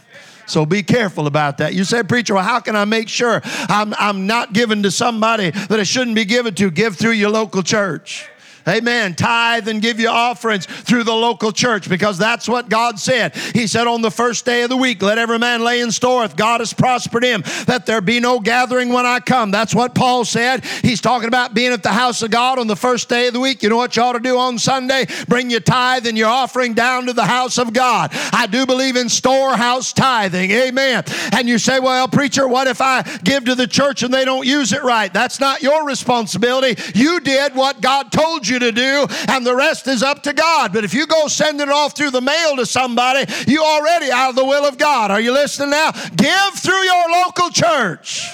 So 0.45 0.65
be 0.65 0.83
careful 0.83 1.27
about 1.27 1.57
that. 1.57 1.73
You 1.73 1.83
say, 1.83 2.03
preacher, 2.03 2.35
well, 2.35 2.43
how 2.43 2.59
can 2.59 2.75
I 2.75 2.85
make 2.85 3.09
sure 3.09 3.41
I'm, 3.43 3.93
I'm 3.97 4.27
not 4.27 4.53
giving 4.53 4.83
to 4.83 4.91
somebody 4.91 5.51
that 5.51 5.79
I 5.79 5.83
shouldn't 5.83 6.15
be 6.15 6.25
given 6.25 6.53
to? 6.55 6.69
Give 6.69 6.95
through 6.95 7.11
your 7.11 7.29
local 7.29 7.63
church. 7.63 8.29
Amen. 8.67 9.13
Tithe 9.15 9.67
and 9.67 9.81
give 9.81 9.99
your 9.99 10.11
offerings 10.11 10.65
through 10.65 11.03
the 11.03 11.13
local 11.13 11.51
church 11.51 11.89
because 11.89 12.17
that's 12.17 12.47
what 12.47 12.69
God 12.69 12.99
said. 12.99 13.35
He 13.35 13.67
said, 13.67 13.87
On 13.87 14.01
the 14.01 14.11
first 14.11 14.45
day 14.45 14.63
of 14.63 14.69
the 14.69 14.77
week, 14.77 15.01
let 15.01 15.17
every 15.17 15.39
man 15.39 15.63
lay 15.63 15.81
in 15.81 15.91
store 15.91 16.23
if 16.23 16.35
God 16.35 16.61
has 16.61 16.73
prospered 16.73 17.23
him, 17.23 17.43
that 17.65 17.85
there 17.85 18.01
be 18.01 18.19
no 18.19 18.39
gathering 18.39 18.89
when 18.89 19.05
I 19.05 19.19
come. 19.19 19.51
That's 19.51 19.75
what 19.75 19.95
Paul 19.95 20.25
said. 20.25 20.63
He's 20.81 21.01
talking 21.01 21.27
about 21.27 21.53
being 21.53 21.73
at 21.73 21.83
the 21.83 21.89
house 21.89 22.21
of 22.21 22.31
God 22.31 22.59
on 22.59 22.67
the 22.67 22.75
first 22.75 23.09
day 23.09 23.27
of 23.27 23.33
the 23.33 23.39
week. 23.39 23.63
You 23.63 23.69
know 23.69 23.77
what 23.77 23.95
you 23.95 24.03
ought 24.03 24.13
to 24.13 24.19
do 24.19 24.37
on 24.37 24.57
Sunday? 24.57 25.07
Bring 25.27 25.49
your 25.49 25.59
tithe 25.59 26.07
and 26.07 26.17
your 26.17 26.29
offering 26.29 26.73
down 26.73 27.07
to 27.07 27.13
the 27.13 27.25
house 27.25 27.57
of 27.57 27.73
God. 27.73 28.11
I 28.31 28.47
do 28.47 28.65
believe 28.65 28.95
in 28.95 29.09
storehouse 29.09 29.91
tithing. 29.93 30.51
Amen. 30.51 31.03
And 31.33 31.49
you 31.49 31.57
say, 31.57 31.79
Well, 31.79 32.07
preacher, 32.07 32.47
what 32.47 32.67
if 32.67 32.81
I 32.81 33.01
give 33.23 33.45
to 33.45 33.55
the 33.55 33.67
church 33.67 34.03
and 34.03 34.13
they 34.13 34.25
don't 34.25 34.47
use 34.47 34.71
it 34.71 34.83
right? 34.83 35.13
That's 35.13 35.39
not 35.39 35.61
your 35.61 35.85
responsibility. 35.85 36.81
You 36.95 37.19
did 37.19 37.55
what 37.55 37.81
God 37.81 38.11
told 38.11 38.47
you 38.47 38.52
you 38.53 38.59
to 38.59 38.71
do, 38.71 39.07
and 39.27 39.45
the 39.45 39.55
rest 39.55 39.87
is 39.87 40.03
up 40.03 40.23
to 40.23 40.33
God. 40.33 40.71
But 40.71 40.83
if 40.83 40.93
you 40.93 41.07
go 41.07 41.27
sending 41.27 41.67
it 41.67 41.71
off 41.71 41.95
through 41.95 42.11
the 42.11 42.21
mail 42.21 42.55
to 42.57 42.65
somebody, 42.65 43.25
you 43.47 43.63
already 43.63 44.11
out 44.11 44.29
of 44.29 44.35
the 44.35 44.45
will 44.45 44.65
of 44.65 44.77
God. 44.77 45.11
Are 45.11 45.19
you 45.19 45.33
listening 45.33 45.71
now? 45.71 45.91
Give 46.15 46.53
through 46.55 46.83
your 46.83 47.11
local 47.11 47.49
church. 47.49 48.29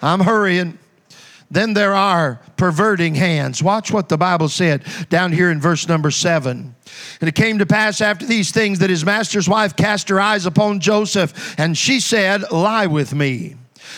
I'm 0.00 0.20
hurrying. 0.20 0.78
Then 1.50 1.72
there 1.72 1.94
are 1.94 2.40
perverting 2.56 3.14
hands. 3.14 3.62
Watch 3.62 3.90
what 3.90 4.08
the 4.08 4.18
Bible 4.18 4.48
said 4.48 4.84
down 5.08 5.32
here 5.32 5.50
in 5.50 5.60
verse 5.60 5.88
number 5.88 6.10
seven. 6.10 6.74
And 7.20 7.28
it 7.28 7.34
came 7.34 7.58
to 7.58 7.66
pass 7.66 8.00
after 8.00 8.26
these 8.26 8.50
things 8.50 8.80
that 8.80 8.90
his 8.90 9.04
master's 9.04 9.48
wife 9.48 9.74
cast 9.74 10.08
her 10.10 10.20
eyes 10.20 10.44
upon 10.44 10.80
Joseph, 10.80 11.58
and 11.58 11.76
she 11.76 12.00
said, 12.00 12.50
Lie 12.50 12.86
with 12.86 13.14
me. 13.14 13.56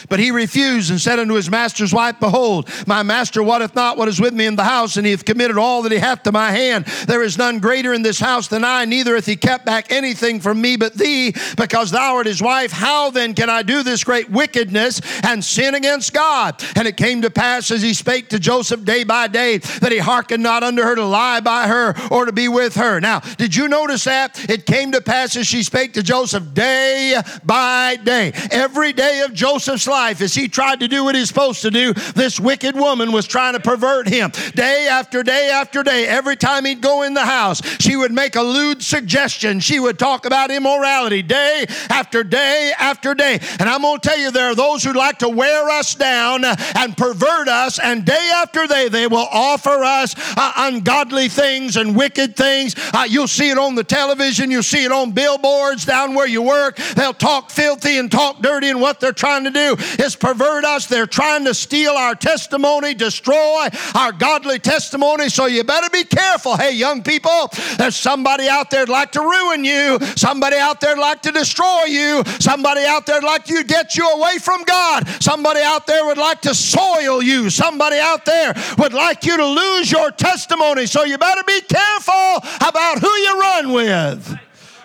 But 0.08 0.20
he 0.20 0.30
refused 0.30 0.90
and 0.90 1.00
said 1.00 1.18
unto 1.18 1.34
his 1.34 1.50
master's 1.50 1.92
wife, 1.92 2.20
Behold, 2.20 2.68
my 2.86 3.02
master 3.02 3.42
wotteth 3.42 3.74
not 3.74 3.96
what 3.96 4.08
is 4.08 4.20
with 4.20 4.34
me 4.34 4.46
in 4.46 4.56
the 4.56 4.64
house, 4.64 4.96
and 4.96 5.06
he 5.06 5.12
hath 5.12 5.24
committed 5.24 5.58
all 5.58 5.82
that 5.82 5.92
he 5.92 5.98
hath 5.98 6.22
to 6.24 6.32
my 6.32 6.50
hand. 6.50 6.86
There 7.06 7.22
is 7.22 7.38
none 7.38 7.58
greater 7.58 7.92
in 7.92 8.02
this 8.02 8.20
house 8.20 8.48
than 8.48 8.64
I, 8.64 8.84
neither 8.84 9.14
hath 9.14 9.26
he 9.26 9.36
kept 9.36 9.66
back 9.66 9.92
anything 9.92 10.40
from 10.40 10.60
me 10.60 10.76
but 10.76 10.94
thee, 10.94 11.34
because 11.56 11.90
thou 11.90 12.16
art 12.16 12.26
his 12.26 12.42
wife. 12.42 12.72
How 12.72 13.10
then 13.10 13.34
can 13.34 13.50
I 13.50 13.62
do 13.62 13.82
this 13.82 14.04
great 14.04 14.30
wickedness 14.30 15.00
and 15.24 15.44
sin 15.44 15.74
against 15.74 16.12
God? 16.12 16.62
And 16.76 16.86
it 16.86 16.96
came 16.96 17.22
to 17.22 17.30
pass 17.30 17.70
as 17.70 17.82
he 17.82 17.94
spake 17.94 18.28
to 18.30 18.38
Joseph 18.38 18.84
day 18.84 19.04
by 19.04 19.28
day 19.28 19.58
that 19.58 19.92
he 19.92 19.98
hearkened 19.98 20.42
not 20.42 20.62
unto 20.62 20.82
her 20.82 20.94
to 20.94 21.04
lie 21.04 21.40
by 21.40 21.66
her 21.66 21.94
or 22.10 22.26
to 22.26 22.32
be 22.32 22.48
with 22.48 22.74
her. 22.76 23.00
Now, 23.00 23.20
did 23.20 23.54
you 23.54 23.68
notice 23.68 24.04
that? 24.04 24.48
It 24.50 24.66
came 24.66 24.92
to 24.92 25.00
pass 25.00 25.36
as 25.36 25.46
she 25.46 25.62
spake 25.62 25.94
to 25.94 26.02
Joseph 26.02 26.54
day 26.54 27.20
by 27.44 27.96
day. 27.96 28.32
Every 28.50 28.92
day 28.92 29.20
of 29.20 29.34
Joseph's 29.34 29.79
life 29.86 30.20
as 30.20 30.34
he 30.34 30.48
tried 30.48 30.80
to 30.80 30.88
do 30.88 31.04
what 31.04 31.14
he's 31.14 31.28
supposed 31.28 31.62
to 31.62 31.70
do, 31.70 31.92
this 32.14 32.38
wicked 32.40 32.74
woman 32.74 33.12
was 33.12 33.26
trying 33.26 33.54
to 33.54 33.60
pervert 33.60 34.08
him. 34.08 34.30
Day 34.54 34.88
after 34.90 35.22
day 35.22 35.50
after 35.50 35.82
day, 35.82 36.06
every 36.06 36.36
time 36.36 36.64
he'd 36.64 36.80
go 36.80 37.02
in 37.02 37.14
the 37.14 37.24
house, 37.24 37.60
she 37.80 37.96
would 37.96 38.12
make 38.12 38.36
a 38.36 38.42
lewd 38.42 38.82
suggestion. 38.82 39.60
She 39.60 39.80
would 39.80 39.98
talk 39.98 40.26
about 40.26 40.50
immorality 40.50 41.22
day 41.22 41.66
after 41.88 42.22
day 42.24 42.72
after 42.78 43.14
day. 43.14 43.38
And 43.58 43.68
I'm 43.68 43.82
going 43.82 44.00
to 44.00 44.08
tell 44.08 44.18
you, 44.18 44.30
there 44.30 44.50
are 44.50 44.54
those 44.54 44.84
who 44.84 44.92
like 44.92 45.18
to 45.18 45.28
wear 45.28 45.68
us 45.70 45.94
down 45.94 46.44
and 46.44 46.96
pervert 46.96 47.48
us, 47.48 47.78
and 47.78 48.04
day 48.04 48.30
after 48.34 48.66
day, 48.66 48.88
they 48.88 49.06
will 49.06 49.28
offer 49.30 49.84
us 49.84 50.14
uh, 50.36 50.52
ungodly 50.56 51.28
things 51.28 51.76
and 51.76 51.96
wicked 51.96 52.36
things. 52.36 52.74
Uh, 52.92 53.06
you'll 53.08 53.28
see 53.28 53.50
it 53.50 53.58
on 53.58 53.74
the 53.74 53.84
television, 53.84 54.50
you'll 54.50 54.62
see 54.62 54.84
it 54.84 54.92
on 54.92 55.12
billboards 55.12 55.84
down 55.84 56.14
where 56.14 56.26
you 56.26 56.42
work. 56.42 56.76
They'll 56.96 57.12
talk 57.12 57.50
filthy 57.50 57.98
and 57.98 58.10
talk 58.10 58.40
dirty, 58.40 58.68
and 58.68 58.80
what 58.80 59.00
they're 59.00 59.12
trying 59.12 59.44
to 59.44 59.50
do 59.50 59.69
is 59.98 60.16
pervert 60.16 60.64
us. 60.64 60.86
They're 60.86 61.06
trying 61.06 61.44
to 61.44 61.54
steal 61.54 61.92
our 61.92 62.14
testimony, 62.14 62.94
destroy 62.94 63.68
our 63.94 64.12
godly 64.12 64.58
testimony. 64.58 65.28
So 65.28 65.46
you 65.46 65.64
better 65.64 65.90
be 65.90 66.04
careful. 66.04 66.56
Hey, 66.56 66.72
young 66.72 67.02
people, 67.02 67.50
there's 67.78 67.96
somebody 67.96 68.48
out 68.48 68.70
there 68.70 68.86
like 68.86 69.12
to 69.12 69.20
ruin 69.20 69.64
you, 69.64 69.98
somebody 70.16 70.56
out 70.56 70.80
there 70.80 70.96
like 70.96 71.22
to 71.22 71.32
destroy 71.32 71.84
you, 71.84 72.22
somebody 72.38 72.84
out 72.84 73.06
there 73.06 73.20
like 73.20 73.44
to 73.44 73.64
get 73.64 73.96
you 73.96 74.08
away 74.08 74.38
from 74.38 74.62
God, 74.64 75.08
somebody 75.22 75.60
out 75.60 75.86
there 75.86 76.04
would 76.06 76.18
like 76.18 76.40
to 76.42 76.54
soil 76.54 77.22
you, 77.22 77.50
somebody 77.50 77.98
out 77.98 78.24
there 78.24 78.54
would 78.78 78.92
like 78.92 79.24
you 79.24 79.36
to 79.36 79.46
lose 79.46 79.90
your 79.90 80.10
testimony. 80.10 80.86
So 80.86 81.04
you 81.04 81.18
better 81.18 81.42
be 81.46 81.60
careful 81.62 82.36
about 82.60 82.98
who 82.98 83.08
you 83.08 83.40
run 83.40 83.72
with. 83.72 84.38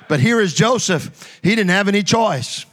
But 0.07 0.19
here 0.19 0.39
is 0.39 0.53
Joseph. 0.53 1.39
He 1.41 1.49
didn't 1.49 1.71
have 1.71 1.87
any 1.87 2.03
choice 2.03 2.65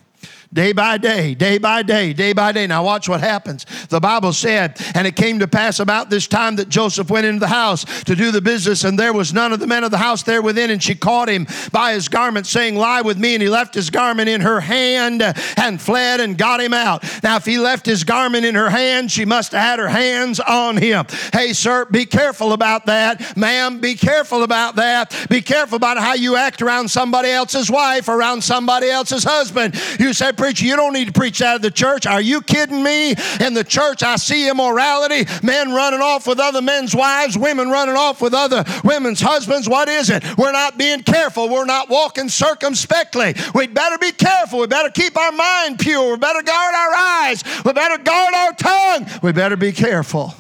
day 0.53 0.73
by 0.73 0.99
day, 0.99 1.35
day 1.35 1.59
by 1.59 1.83
day, 1.83 2.12
day 2.12 2.33
by 2.33 2.53
day. 2.53 2.67
Now, 2.67 2.85
watch 2.85 3.09
what 3.09 3.21
happens. 3.21 3.65
The 3.88 4.01
Bible 4.01 4.33
said, 4.33 4.79
And 4.95 5.07
it 5.07 5.17
came 5.17 5.38
to 5.38 5.49
pass 5.49 5.81
about 5.81 6.11
this 6.11 6.27
time 6.27 6.57
that 6.57 6.69
Joseph 6.69 7.11
went 7.11 7.27
into 7.27 7.41
the 7.41 7.49
house 7.49 7.85
to 8.05 8.15
do 8.15 8.31
the 8.31 8.41
business, 8.41 8.85
and 8.85 8.99
there 8.99 9.12
was 9.12 9.33
none 9.33 9.53
of 9.53 9.61
the 9.61 9.67
men 9.67 9.85
of 9.85 9.91
the 9.91 9.99
house 9.99 10.23
there 10.23 10.43
within. 10.43 10.71
And 10.71 10.83
she 10.83 10.95
caught 10.95 11.29
him 11.29 11.47
by 11.71 11.95
his 11.95 12.09
garment, 12.09 12.47
saying, 12.47 12.77
Lie 12.77 13.03
with 13.03 13.19
me. 13.19 13.35
And 13.35 13.43
he 13.43 13.49
left 13.49 13.75
his 13.75 13.91
garment 13.91 14.29
in 14.29 14.43
her 14.43 14.61
hand 14.61 15.23
and 15.57 15.81
fled 15.81 16.21
and 16.21 16.37
got 16.37 16.61
him 16.61 16.75
out. 16.75 17.03
Now, 17.23 17.37
if 17.37 17.47
he 17.47 17.59
left 17.59 17.87
his 17.87 18.05
garment 18.05 18.45
in 18.45 18.55
her 18.55 18.71
hand, 18.71 19.11
she 19.11 19.25
must 19.25 19.53
have 19.53 19.62
had 19.62 19.79
her 19.79 19.88
hands 19.88 20.38
on 20.41 20.77
him. 20.77 21.07
Hey, 21.33 21.53
sir, 21.53 21.87
be 21.87 22.05
careful 22.05 22.53
about 22.53 22.87
that. 22.87 23.37
Ma'am, 23.37 23.81
be 23.81 23.95
careful 23.95 24.43
about 24.43 24.77
that. 24.77 25.15
Be 25.31 25.41
careful 25.41 25.77
about 25.77 25.99
how 25.99 26.15
you 26.15 26.37
act 26.37 26.61
around 26.61 26.88
somebody 26.88 27.31
else's 27.31 27.71
wife, 27.71 28.09
around 28.09 28.43
somebody 28.43 28.91
else's 28.91 29.25
husband. 29.25 29.75
You 29.99 30.12
say, 30.12 30.33
preacher, 30.42 30.66
you 30.66 30.74
don't 30.74 30.92
need 30.92 31.07
to 31.07 31.12
preach 31.12 31.40
out 31.40 31.55
of 31.55 31.62
the 31.62 31.70
church. 31.70 32.05
Are 32.05 32.20
you 32.20 32.42
kidding 32.42 32.83
me? 32.83 33.11
In 33.38 33.55
the 33.55 33.62
church, 33.62 34.02
I 34.02 34.16
see 34.16 34.48
immorality, 34.50 35.24
men 35.40 35.72
running 35.72 36.00
off 36.00 36.26
with 36.26 36.40
other 36.40 36.61
men's 36.61 36.96
wives, 36.96 37.38
women 37.38 37.70
running 37.70 37.94
off 37.94 38.20
with 38.20 38.35
other 38.35 38.64
women's 38.83 39.20
husbands. 39.20 39.68
What 39.68 39.88
is 39.88 40.11
it? 40.11 40.24
We're 40.37 40.50
not 40.50 40.76
being 40.76 41.05
careful. 41.05 41.48
We're 41.48 41.64
not 41.64 41.88
walking 41.88 42.28
circumspectly. 42.28 43.37
We'd 43.55 43.72
better 43.72 43.98
be 43.98 44.11
careful. 44.11 44.59
We 44.59 44.66
better 44.66 44.90
keep 44.90 45.16
our 45.16 45.31
mind 45.31 45.78
pure. 45.78 46.11
We 46.11 46.16
better 46.16 46.42
guard 46.42 46.74
our 46.74 46.92
eyes. 46.92 47.44
We 47.64 47.72
better 47.72 48.02
guard 48.02 48.35
our 48.35 48.52
tongue. 48.55 49.07
We 49.22 49.31
better 49.31 49.57
be 49.57 49.70
careful. 49.70 50.35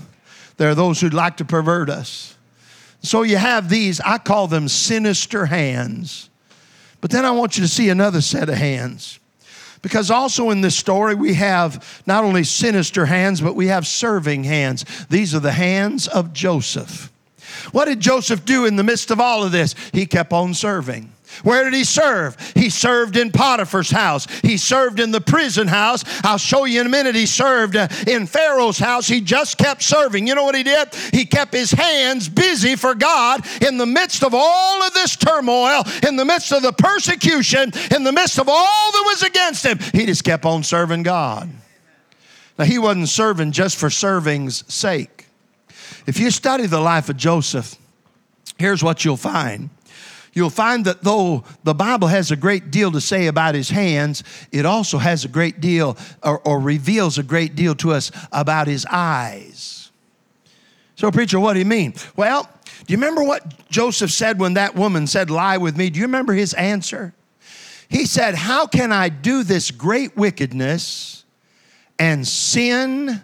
There 0.56 0.68
are 0.68 0.74
those 0.74 1.00
who'd 1.00 1.14
like 1.14 1.36
to 1.36 1.44
pervert 1.44 1.88
us. 1.88 2.36
So 3.02 3.22
you 3.22 3.36
have 3.36 3.68
these, 3.68 4.00
I 4.00 4.18
call 4.18 4.48
them 4.48 4.66
sinister 4.66 5.46
hands. 5.46 6.28
But 7.00 7.12
then 7.12 7.24
I 7.24 7.30
want 7.30 7.56
you 7.56 7.62
to 7.62 7.68
see 7.68 7.88
another 7.88 8.20
set 8.20 8.48
of 8.48 8.56
hands. 8.56 9.20
Because 9.82 10.10
also 10.10 10.50
in 10.50 10.60
this 10.60 10.76
story, 10.76 11.14
we 11.14 11.34
have 11.34 12.02
not 12.06 12.24
only 12.24 12.44
sinister 12.44 13.06
hands, 13.06 13.40
but 13.40 13.56
we 13.56 13.66
have 13.66 13.86
serving 13.86 14.44
hands. 14.44 14.84
These 15.10 15.34
are 15.34 15.40
the 15.40 15.52
hands 15.52 16.06
of 16.06 16.32
Joseph. 16.32 17.10
What 17.72 17.86
did 17.86 18.00
Joseph 18.00 18.44
do 18.44 18.64
in 18.64 18.76
the 18.76 18.84
midst 18.84 19.10
of 19.10 19.20
all 19.20 19.42
of 19.44 19.52
this? 19.52 19.74
He 19.92 20.06
kept 20.06 20.32
on 20.32 20.54
serving. 20.54 21.12
Where 21.42 21.64
did 21.64 21.74
he 21.74 21.84
serve? 21.84 22.36
He 22.54 22.70
served 22.70 23.16
in 23.16 23.30
Potiphar's 23.30 23.90
house. 23.90 24.26
He 24.42 24.56
served 24.56 25.00
in 25.00 25.10
the 25.10 25.20
prison 25.20 25.66
house. 25.66 26.04
I'll 26.24 26.38
show 26.38 26.64
you 26.64 26.80
in 26.80 26.86
a 26.86 26.90
minute. 26.90 27.14
He 27.14 27.26
served 27.26 27.76
uh, 27.76 27.88
in 28.06 28.26
Pharaoh's 28.26 28.78
house. 28.78 29.08
He 29.08 29.20
just 29.20 29.58
kept 29.58 29.82
serving. 29.82 30.26
You 30.26 30.34
know 30.34 30.44
what 30.44 30.54
he 30.54 30.62
did? 30.62 30.94
He 31.12 31.24
kept 31.24 31.52
his 31.52 31.72
hands 31.72 32.28
busy 32.28 32.76
for 32.76 32.94
God 32.94 33.44
in 33.62 33.78
the 33.78 33.86
midst 33.86 34.22
of 34.22 34.34
all 34.34 34.82
of 34.82 34.94
this 34.94 35.16
turmoil, 35.16 35.82
in 36.06 36.16
the 36.16 36.24
midst 36.24 36.52
of 36.52 36.62
the 36.62 36.72
persecution, 36.72 37.72
in 37.94 38.04
the 38.04 38.12
midst 38.12 38.38
of 38.38 38.48
all 38.48 38.92
that 38.92 39.02
was 39.06 39.22
against 39.22 39.64
him. 39.64 39.78
He 39.92 40.06
just 40.06 40.24
kept 40.24 40.44
on 40.44 40.62
serving 40.62 41.02
God. 41.02 41.50
Now, 42.58 42.64
he 42.64 42.78
wasn't 42.78 43.08
serving 43.08 43.52
just 43.52 43.76
for 43.76 43.90
serving's 43.90 44.70
sake. 44.72 45.26
If 46.06 46.18
you 46.20 46.30
study 46.30 46.66
the 46.66 46.80
life 46.80 47.08
of 47.08 47.16
Joseph, 47.16 47.76
here's 48.58 48.82
what 48.82 49.04
you'll 49.04 49.16
find 49.16 49.70
you'll 50.32 50.50
find 50.50 50.84
that 50.84 51.02
though 51.02 51.44
the 51.64 51.74
Bible 51.74 52.08
has 52.08 52.30
a 52.30 52.36
great 52.36 52.70
deal 52.70 52.92
to 52.92 53.00
say 53.00 53.26
about 53.26 53.54
his 53.54 53.70
hands, 53.70 54.24
it 54.50 54.66
also 54.66 54.98
has 54.98 55.24
a 55.24 55.28
great 55.28 55.60
deal 55.60 55.96
or, 56.22 56.40
or 56.40 56.60
reveals 56.60 57.18
a 57.18 57.22
great 57.22 57.54
deal 57.54 57.74
to 57.76 57.92
us 57.92 58.10
about 58.32 58.66
his 58.66 58.86
eyes. 58.90 59.90
So, 60.96 61.10
preacher, 61.10 61.40
what 61.40 61.54
do 61.54 61.58
you 61.58 61.64
mean? 61.64 61.94
Well, 62.16 62.48
do 62.86 62.92
you 62.92 62.96
remember 62.96 63.22
what 63.24 63.68
Joseph 63.70 64.10
said 64.10 64.38
when 64.38 64.54
that 64.54 64.74
woman 64.74 65.06
said, 65.06 65.30
Lie 65.30 65.58
with 65.58 65.76
me? 65.76 65.90
Do 65.90 65.98
you 65.98 66.06
remember 66.06 66.32
his 66.32 66.54
answer? 66.54 67.14
He 67.88 68.06
said, 68.06 68.34
How 68.34 68.66
can 68.66 68.90
I 68.90 69.08
do 69.08 69.42
this 69.42 69.70
great 69.70 70.16
wickedness 70.16 71.24
and 71.98 72.26
sin 72.26 73.22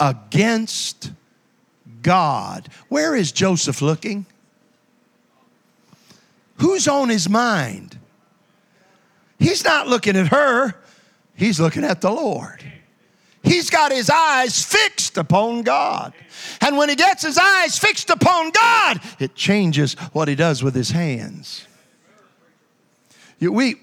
against 0.00 1.12
God? 2.02 2.68
Where 2.88 3.14
is 3.14 3.30
Joseph 3.32 3.82
looking? 3.82 4.26
Who's 6.58 6.88
on 6.88 7.08
his 7.08 7.28
mind? 7.28 7.98
He's 9.38 9.64
not 9.64 9.86
looking 9.86 10.16
at 10.16 10.28
her, 10.28 10.74
he's 11.34 11.60
looking 11.60 11.84
at 11.84 12.00
the 12.00 12.10
Lord. 12.10 12.64
He's 13.42 13.70
got 13.70 13.92
his 13.92 14.10
eyes 14.10 14.64
fixed 14.64 15.16
upon 15.18 15.62
God. 15.62 16.12
And 16.60 16.76
when 16.76 16.88
he 16.88 16.96
gets 16.96 17.22
his 17.22 17.38
eyes 17.38 17.78
fixed 17.78 18.10
upon 18.10 18.50
God, 18.50 19.00
it 19.20 19.36
changes 19.36 19.94
what 20.12 20.26
he 20.26 20.34
does 20.34 20.64
with 20.64 20.74
his 20.74 20.90
hands. 20.90 21.66
We, 23.40 23.76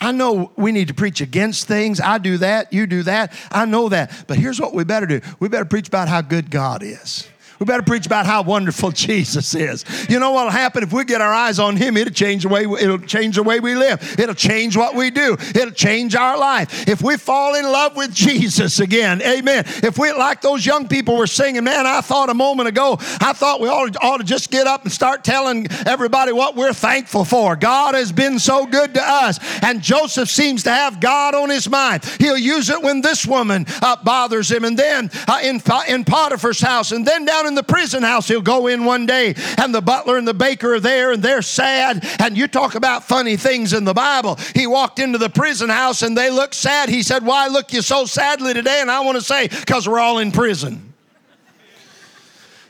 I 0.00 0.12
know 0.12 0.52
we 0.56 0.72
need 0.72 0.88
to 0.88 0.94
preach 0.94 1.20
against 1.20 1.66
things. 1.66 2.00
I 2.00 2.18
do 2.18 2.36
that. 2.38 2.72
You 2.72 2.86
do 2.86 3.02
that. 3.04 3.32
I 3.50 3.64
know 3.64 3.88
that. 3.88 4.24
But 4.26 4.36
here's 4.38 4.60
what 4.60 4.74
we 4.74 4.84
better 4.84 5.06
do 5.06 5.20
we 5.40 5.48
better 5.48 5.64
preach 5.64 5.88
about 5.88 6.08
how 6.08 6.20
good 6.20 6.50
God 6.50 6.82
is. 6.82 7.28
We 7.58 7.66
better 7.66 7.82
preach 7.82 8.06
about 8.06 8.26
how 8.26 8.42
wonderful 8.42 8.90
Jesus 8.98 9.54
is. 9.54 9.84
You 10.08 10.18
know 10.20 10.32
what'll 10.32 10.50
happen 10.50 10.82
if 10.82 10.92
we 10.92 11.04
get 11.04 11.20
our 11.20 11.32
eyes 11.32 11.58
on 11.58 11.76
Him? 11.76 11.96
It'll 11.96 12.12
change 12.12 12.44
the 12.44 12.48
way 12.48 12.62
it'll 12.62 12.98
change 12.98 13.36
the 13.36 13.42
way 13.42 13.60
we 13.60 13.74
live. 13.74 14.18
It'll 14.18 14.34
change 14.34 14.76
what 14.76 14.94
we 14.94 15.10
do. 15.10 15.36
It'll 15.54 15.70
change 15.70 16.14
our 16.14 16.38
life. 16.38 16.88
If 16.88 17.02
we 17.02 17.16
fall 17.16 17.54
in 17.54 17.64
love 17.64 17.96
with 17.96 18.14
Jesus 18.14 18.80
again, 18.80 19.20
Amen. 19.22 19.64
If 19.66 19.98
we 19.98 20.12
like 20.12 20.40
those 20.40 20.64
young 20.64 20.88
people 20.88 21.16
were 21.16 21.26
singing, 21.26 21.64
man, 21.64 21.86
I 21.86 22.00
thought 22.00 22.30
a 22.30 22.34
moment 22.34 22.68
ago, 22.68 22.96
I 23.20 23.32
thought 23.32 23.60
we 23.60 23.68
ought 23.68 23.92
to, 23.92 23.98
ought 24.00 24.18
to 24.18 24.24
just 24.24 24.50
get 24.50 24.66
up 24.66 24.84
and 24.84 24.92
start 24.92 25.24
telling 25.24 25.66
everybody 25.86 26.32
what 26.32 26.54
we're 26.54 26.72
thankful 26.72 27.24
for. 27.24 27.56
God 27.56 27.94
has 27.94 28.12
been 28.12 28.38
so 28.38 28.66
good 28.66 28.94
to 28.94 29.02
us, 29.02 29.38
and 29.62 29.82
Joseph 29.82 30.28
seems 30.28 30.62
to 30.64 30.70
have 30.70 31.00
God 31.00 31.34
on 31.34 31.50
his 31.50 31.68
mind. 31.68 32.04
He'll 32.18 32.38
use 32.38 32.70
it 32.70 32.82
when 32.82 33.00
this 33.00 33.26
woman 33.26 33.66
uh, 33.82 33.96
bothers 34.02 34.50
him, 34.50 34.64
and 34.64 34.78
then 34.78 35.10
uh, 35.26 35.40
in 35.42 35.60
in 35.88 36.04
Potiphar's 36.04 36.60
house, 36.60 36.92
and 36.92 37.06
then 37.06 37.24
down 37.24 37.47
in 37.48 37.56
the 37.56 37.64
prison 37.64 38.04
house. 38.04 38.28
He'll 38.28 38.40
go 38.40 38.68
in 38.68 38.84
one 38.84 39.06
day, 39.06 39.34
and 39.56 39.74
the 39.74 39.82
butler 39.82 40.16
and 40.16 40.28
the 40.28 40.34
baker 40.34 40.74
are 40.74 40.80
there, 40.80 41.10
and 41.10 41.22
they're 41.22 41.42
sad. 41.42 42.06
And 42.20 42.36
you 42.36 42.46
talk 42.46 42.76
about 42.76 43.04
funny 43.04 43.36
things 43.36 43.72
in 43.72 43.84
the 43.84 43.94
Bible. 43.94 44.38
He 44.54 44.66
walked 44.66 45.00
into 45.00 45.18
the 45.18 45.30
prison 45.30 45.70
house, 45.70 46.02
and 46.02 46.16
they 46.16 46.30
looked 46.30 46.54
sad. 46.54 46.88
He 46.88 47.02
said, 47.02 47.24
Why 47.24 47.48
look 47.48 47.72
you 47.72 47.82
so 47.82 48.04
sadly 48.04 48.54
today? 48.54 48.80
And 48.80 48.90
I 48.90 49.00
want 49.00 49.16
to 49.16 49.22
say, 49.24 49.48
Because 49.48 49.88
we're 49.88 49.98
all 49.98 50.18
in 50.18 50.30
prison. 50.30 50.94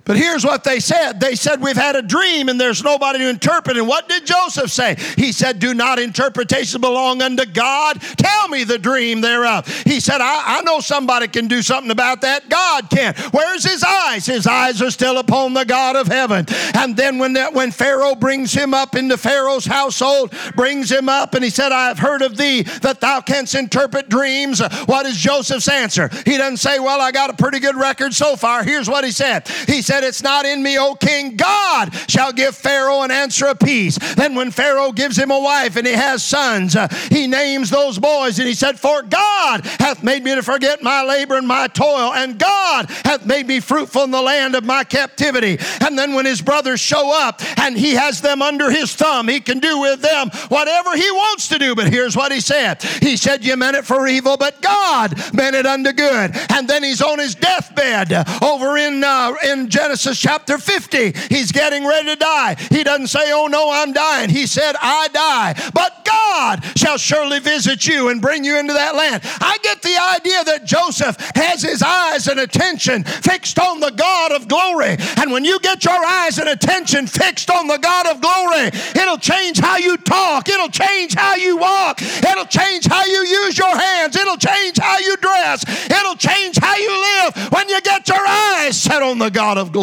But 0.09 0.17
here's 0.17 0.43
what 0.43 0.65
they 0.65 0.81
said 0.81 1.21
they 1.21 1.35
said, 1.35 1.61
We've 1.61 1.77
had 1.77 1.95
a 1.95 2.01
dream 2.01 2.49
and 2.49 2.59
there's 2.59 2.83
nobody 2.83 3.19
to 3.19 3.29
interpret. 3.29 3.77
And 3.77 3.87
what 3.87 4.09
did 4.09 4.25
Joseph 4.25 4.71
say? 4.71 4.97
He 5.17 5.33
said, 5.33 5.59
Do 5.59 5.75
not 5.75 5.99
interpretation 5.99 6.81
belong 6.81 7.21
unto 7.21 7.45
God? 7.45 8.01
Tell 8.01 8.49
me 8.49 8.65
the 8.65 8.79
dream 8.79 9.21
thereof. 9.21 9.69
He 9.85 10.01
said, 10.01 10.23
I, 10.23 10.59
I 10.59 10.63
know 10.63 10.81
somebody 10.81 11.29
can 11.29 11.47
do 11.47 11.61
something 11.61 11.91
about 11.91 12.23
that. 12.23 12.49
God 12.49 12.89
can. 12.89 13.15
Where's 13.33 13.63
his 13.65 13.85
eyes? 13.85 14.25
His 14.25 14.47
eyes 14.47 14.81
are 14.81 14.91
still 14.91 15.19
upon 15.19 15.53
the 15.53 15.67
God 15.67 15.95
of 15.95 16.07
heaven. 16.07 16.47
And 16.75 16.97
then 16.97 17.19
when, 17.19 17.35
that, 17.35 17.53
when 17.53 17.71
Pharaoh 17.71 18.15
brings 18.15 18.55
him 18.55 18.73
up 18.73 18.95
into 18.95 19.19
Pharaoh's 19.19 19.67
household, 19.67 20.33
brings 20.57 20.91
him 20.91 21.11
up, 21.11 21.35
and 21.35 21.45
he 21.45 21.51
said, 21.51 21.71
I 21.71 21.89
have 21.89 21.99
heard 21.99 22.23
of 22.23 22.39
thee 22.39 22.63
that 22.81 23.03
thou 23.03 23.21
canst 23.21 23.55
interpret 23.55 24.09
dreams. 24.09 24.63
What 24.87 25.05
is 25.05 25.19
Joseph's 25.19 25.69
answer? 25.69 26.09
He 26.25 26.39
doesn't 26.39 26.57
say, 26.57 26.79
Well, 26.79 27.03
I 27.03 27.13
got 27.13 27.29
a 27.29 27.35
pretty 27.35 27.61
good 27.61 27.77
record 27.77 28.15
so 28.15 28.37
far. 28.37 28.65
Here's 28.65 28.89
what 28.89 29.05
he 29.05 29.11
said. 29.11 29.47
He 29.67 29.83
It's 30.05 30.23
not 30.23 30.45
in 30.45 30.63
me, 30.63 30.79
O 30.79 30.95
king. 30.95 31.37
God 31.37 31.95
shall 32.09 32.33
give 32.33 32.57
Pharaoh 32.57 33.03
an 33.03 33.11
answer 33.11 33.47
of 33.47 33.59
peace. 33.59 33.99
Then 34.15 34.35
when 34.35 34.51
Pharaoh 34.51 34.93
gives 34.93 35.19
him 35.19 35.31
a 35.31 35.39
wife 35.39 35.77
and 35.77 35.87
he 35.87 35.93
has 35.93 36.23
sons, 36.23 36.77
uh, 36.77 36.89
he 37.11 37.27
names 37.27 37.71
those 37.71 37.99
boys 37.99 38.39
and 38.39 38.49
he 38.49 38.55
said, 38.55 38.79
For 38.79 39.03
God 39.03 39.65
hath 39.79 40.03
made 40.03 40.25
me 40.25 40.35
to 40.35 40.43
forget 40.43 40.83
my 40.83 41.03
labor 41.03 41.37
and 41.37 41.47
my 41.47 41.69
toil, 41.69 42.13
and 42.13 42.39
God 42.39 42.91
hath 43.05 43.27
made 43.27 43.47
me 43.47 43.61
fruitful 43.61 44.05
in 44.05 44.11
the 44.11 44.23
land 44.23 44.55
of 44.55 44.65
my 44.65 44.85
captivity. 44.85 45.59
And 45.81 45.99
then 45.99 46.15
when 46.15 46.27
his 46.27 46.41
brothers 46.41 46.81
show 46.81 47.13
up 47.13 47.41
and 47.59 47.77
he 47.77 47.95
has 47.95 48.21
them 48.21 48.43
under 48.43 48.71
his 48.71 48.95
thumb, 48.95 49.29
he 49.29 49.41
can 49.41 49.59
do 49.59 49.81
with 49.81 50.01
them 50.01 50.31
whatever 50.49 50.97
he 50.97 51.11
wants 51.11 51.49
to 51.49 51.59
do. 51.59 51.75
But 51.75 51.89
here's 51.93 52.17
what 52.17 52.33
he 52.33 52.41
said 52.41 52.83
He 52.83 53.17
said, 53.17 53.45
You 53.45 53.57
meant 53.57 53.77
it 53.77 53.85
for 53.85 54.07
evil, 54.07 54.37
but 54.37 54.61
God 54.63 55.15
meant 55.35 55.57
it 55.57 55.67
unto 55.67 55.93
good. 55.93 56.37
And 56.51 56.69
then 56.69 56.83
he's 56.83 57.03
on 57.03 57.19
his 57.19 57.35
deathbed 57.35 58.13
over 58.43 58.77
in, 58.77 59.05
uh, 59.05 59.35
in 59.45 59.69
Genesis 59.89 60.21
chapter 60.21 60.59
50. 60.59 61.15
He's 61.35 61.51
getting 61.51 61.87
ready 61.87 62.09
to 62.09 62.17
die. 62.17 62.57
He 62.69 62.85
doesn't 62.85 63.07
say, 63.07 63.33
Oh 63.33 63.47
no, 63.47 63.71
I'm 63.73 63.95
dying. 63.95 64.29
He 64.29 64.47
said, 64.47 64.77
I 64.79 65.09
die. 65.09 65.71
But 65.73 66.05
God 66.05 66.63
shall 66.77 66.99
surely 66.99 67.41
visit 67.41 67.87
you 67.87 68.11
and 68.11 68.21
bring 68.21 68.45
you 68.45 68.59
into 68.59 68.75
that 68.75 68.95
land. 68.95 69.23
I 69.41 69.57
get 69.63 69.81
the 69.81 69.97
idea 70.15 70.45
that 70.45 70.67
Joseph 70.67 71.17
has 71.35 71.63
his 71.63 71.83
eyes 71.83 72.29
and 72.29 72.39
attention 72.39 73.05
fixed 73.05 73.59
on 73.59 73.81
the 73.81 73.91
God 73.91 74.33
of 74.33 74.47
glory. 74.47 74.99
And 75.17 75.33
when 75.33 75.47
you 75.47 75.59
get 75.61 75.83
your 75.87 76.05
eyes 76.05 76.37
and 76.37 76.51
attention 76.51 77.07
fixed 77.07 77.51
on 77.51 77.67
the 77.67 77.79
God 77.79 78.09
of 78.09 78.21
glory, 78.21 78.69
it'll 78.95 79.17
change 79.17 79.59
how 79.59 79.79
you 79.79 79.97
talk, 79.97 80.51
it'll 80.51 80.69
change 80.69 81.15
how 81.15 81.35
you 81.37 81.57
walk, 81.57 82.03
it'll 82.03 82.45
change 82.45 82.87
how 82.87 83.07
you 83.07 83.25
use 83.25 83.57
your 83.57 83.75
hands, 83.75 84.17
it'll 84.17 84.37
change 84.37 84.77
how 84.77 84.99
you 84.99 85.17
dress, 85.17 85.65
it'll 85.91 86.17
change 86.17 86.59
how 86.59 86.77
you 86.77 86.91
live 86.91 87.53
when 87.53 87.71
you 87.71 87.81
get 87.81 88.07
your 88.07 88.27
eyes 88.27 88.77
set 88.81 89.03
on 89.03 89.19
the 89.19 89.31
God 89.31 89.57
of 89.57 89.73
glory. 89.73 89.78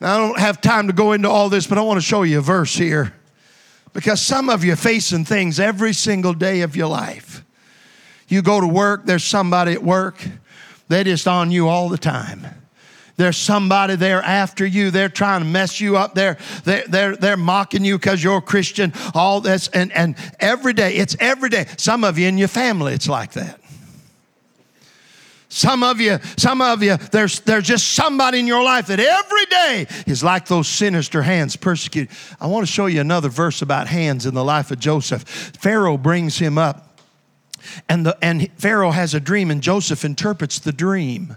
Now, 0.00 0.14
I 0.14 0.18
don't 0.18 0.38
have 0.38 0.60
time 0.60 0.86
to 0.88 0.92
go 0.92 1.12
into 1.12 1.30
all 1.30 1.48
this, 1.48 1.66
but 1.66 1.78
I 1.78 1.80
want 1.82 1.98
to 1.98 2.06
show 2.06 2.22
you 2.22 2.38
a 2.38 2.42
verse 2.42 2.74
here 2.74 3.14
because 3.92 4.20
some 4.20 4.50
of 4.50 4.64
you 4.64 4.72
are 4.72 4.76
facing 4.76 5.24
things 5.24 5.58
every 5.58 5.92
single 5.92 6.34
day 6.34 6.60
of 6.62 6.76
your 6.76 6.88
life. 6.88 7.44
You 8.28 8.42
go 8.42 8.60
to 8.60 8.66
work, 8.66 9.06
there's 9.06 9.24
somebody 9.24 9.72
at 9.72 9.82
work, 9.82 10.22
they're 10.88 11.04
just 11.04 11.26
on 11.26 11.50
you 11.50 11.68
all 11.68 11.88
the 11.88 11.98
time. 11.98 12.46
There's 13.16 13.36
somebody 13.36 13.94
there 13.94 14.20
after 14.22 14.66
you. 14.66 14.90
They're 14.90 15.08
trying 15.08 15.42
to 15.42 15.46
mess 15.46 15.80
you 15.80 15.96
up. 15.96 16.14
They're, 16.14 16.36
they're, 16.64 16.84
they're, 16.88 17.16
they're 17.16 17.36
mocking 17.36 17.84
you 17.84 17.96
because 17.96 18.24
you're 18.24 18.38
a 18.38 18.42
Christian. 18.42 18.92
All 19.14 19.40
this. 19.40 19.68
And, 19.68 19.92
and 19.92 20.16
every 20.40 20.72
day, 20.72 20.96
it's 20.96 21.16
every 21.20 21.48
day. 21.48 21.66
Some 21.76 22.02
of 22.02 22.18
you 22.18 22.26
in 22.26 22.38
your 22.38 22.48
family, 22.48 22.92
it's 22.92 23.08
like 23.08 23.32
that. 23.34 23.60
Some 25.54 25.84
of 25.84 26.00
you, 26.00 26.18
some 26.36 26.60
of 26.60 26.82
you, 26.82 26.96
there's, 27.12 27.38
there's 27.38 27.62
just 27.62 27.92
somebody 27.92 28.40
in 28.40 28.48
your 28.48 28.64
life 28.64 28.88
that 28.88 28.98
every 28.98 29.44
day 29.44 29.86
is 30.04 30.24
like 30.24 30.46
those 30.46 30.66
sinister 30.66 31.22
hands 31.22 31.54
persecuted. 31.54 32.10
I 32.40 32.48
want 32.48 32.66
to 32.66 32.72
show 32.72 32.86
you 32.86 33.00
another 33.00 33.28
verse 33.28 33.62
about 33.62 33.86
hands 33.86 34.26
in 34.26 34.34
the 34.34 34.42
life 34.42 34.72
of 34.72 34.80
Joseph. 34.80 35.22
Pharaoh 35.22 35.96
brings 35.96 36.38
him 36.38 36.58
up, 36.58 36.98
and, 37.88 38.04
the, 38.04 38.18
and 38.20 38.50
Pharaoh 38.58 38.90
has 38.90 39.14
a 39.14 39.20
dream, 39.20 39.52
and 39.52 39.62
Joseph 39.62 40.04
interprets 40.04 40.58
the 40.58 40.72
dream. 40.72 41.36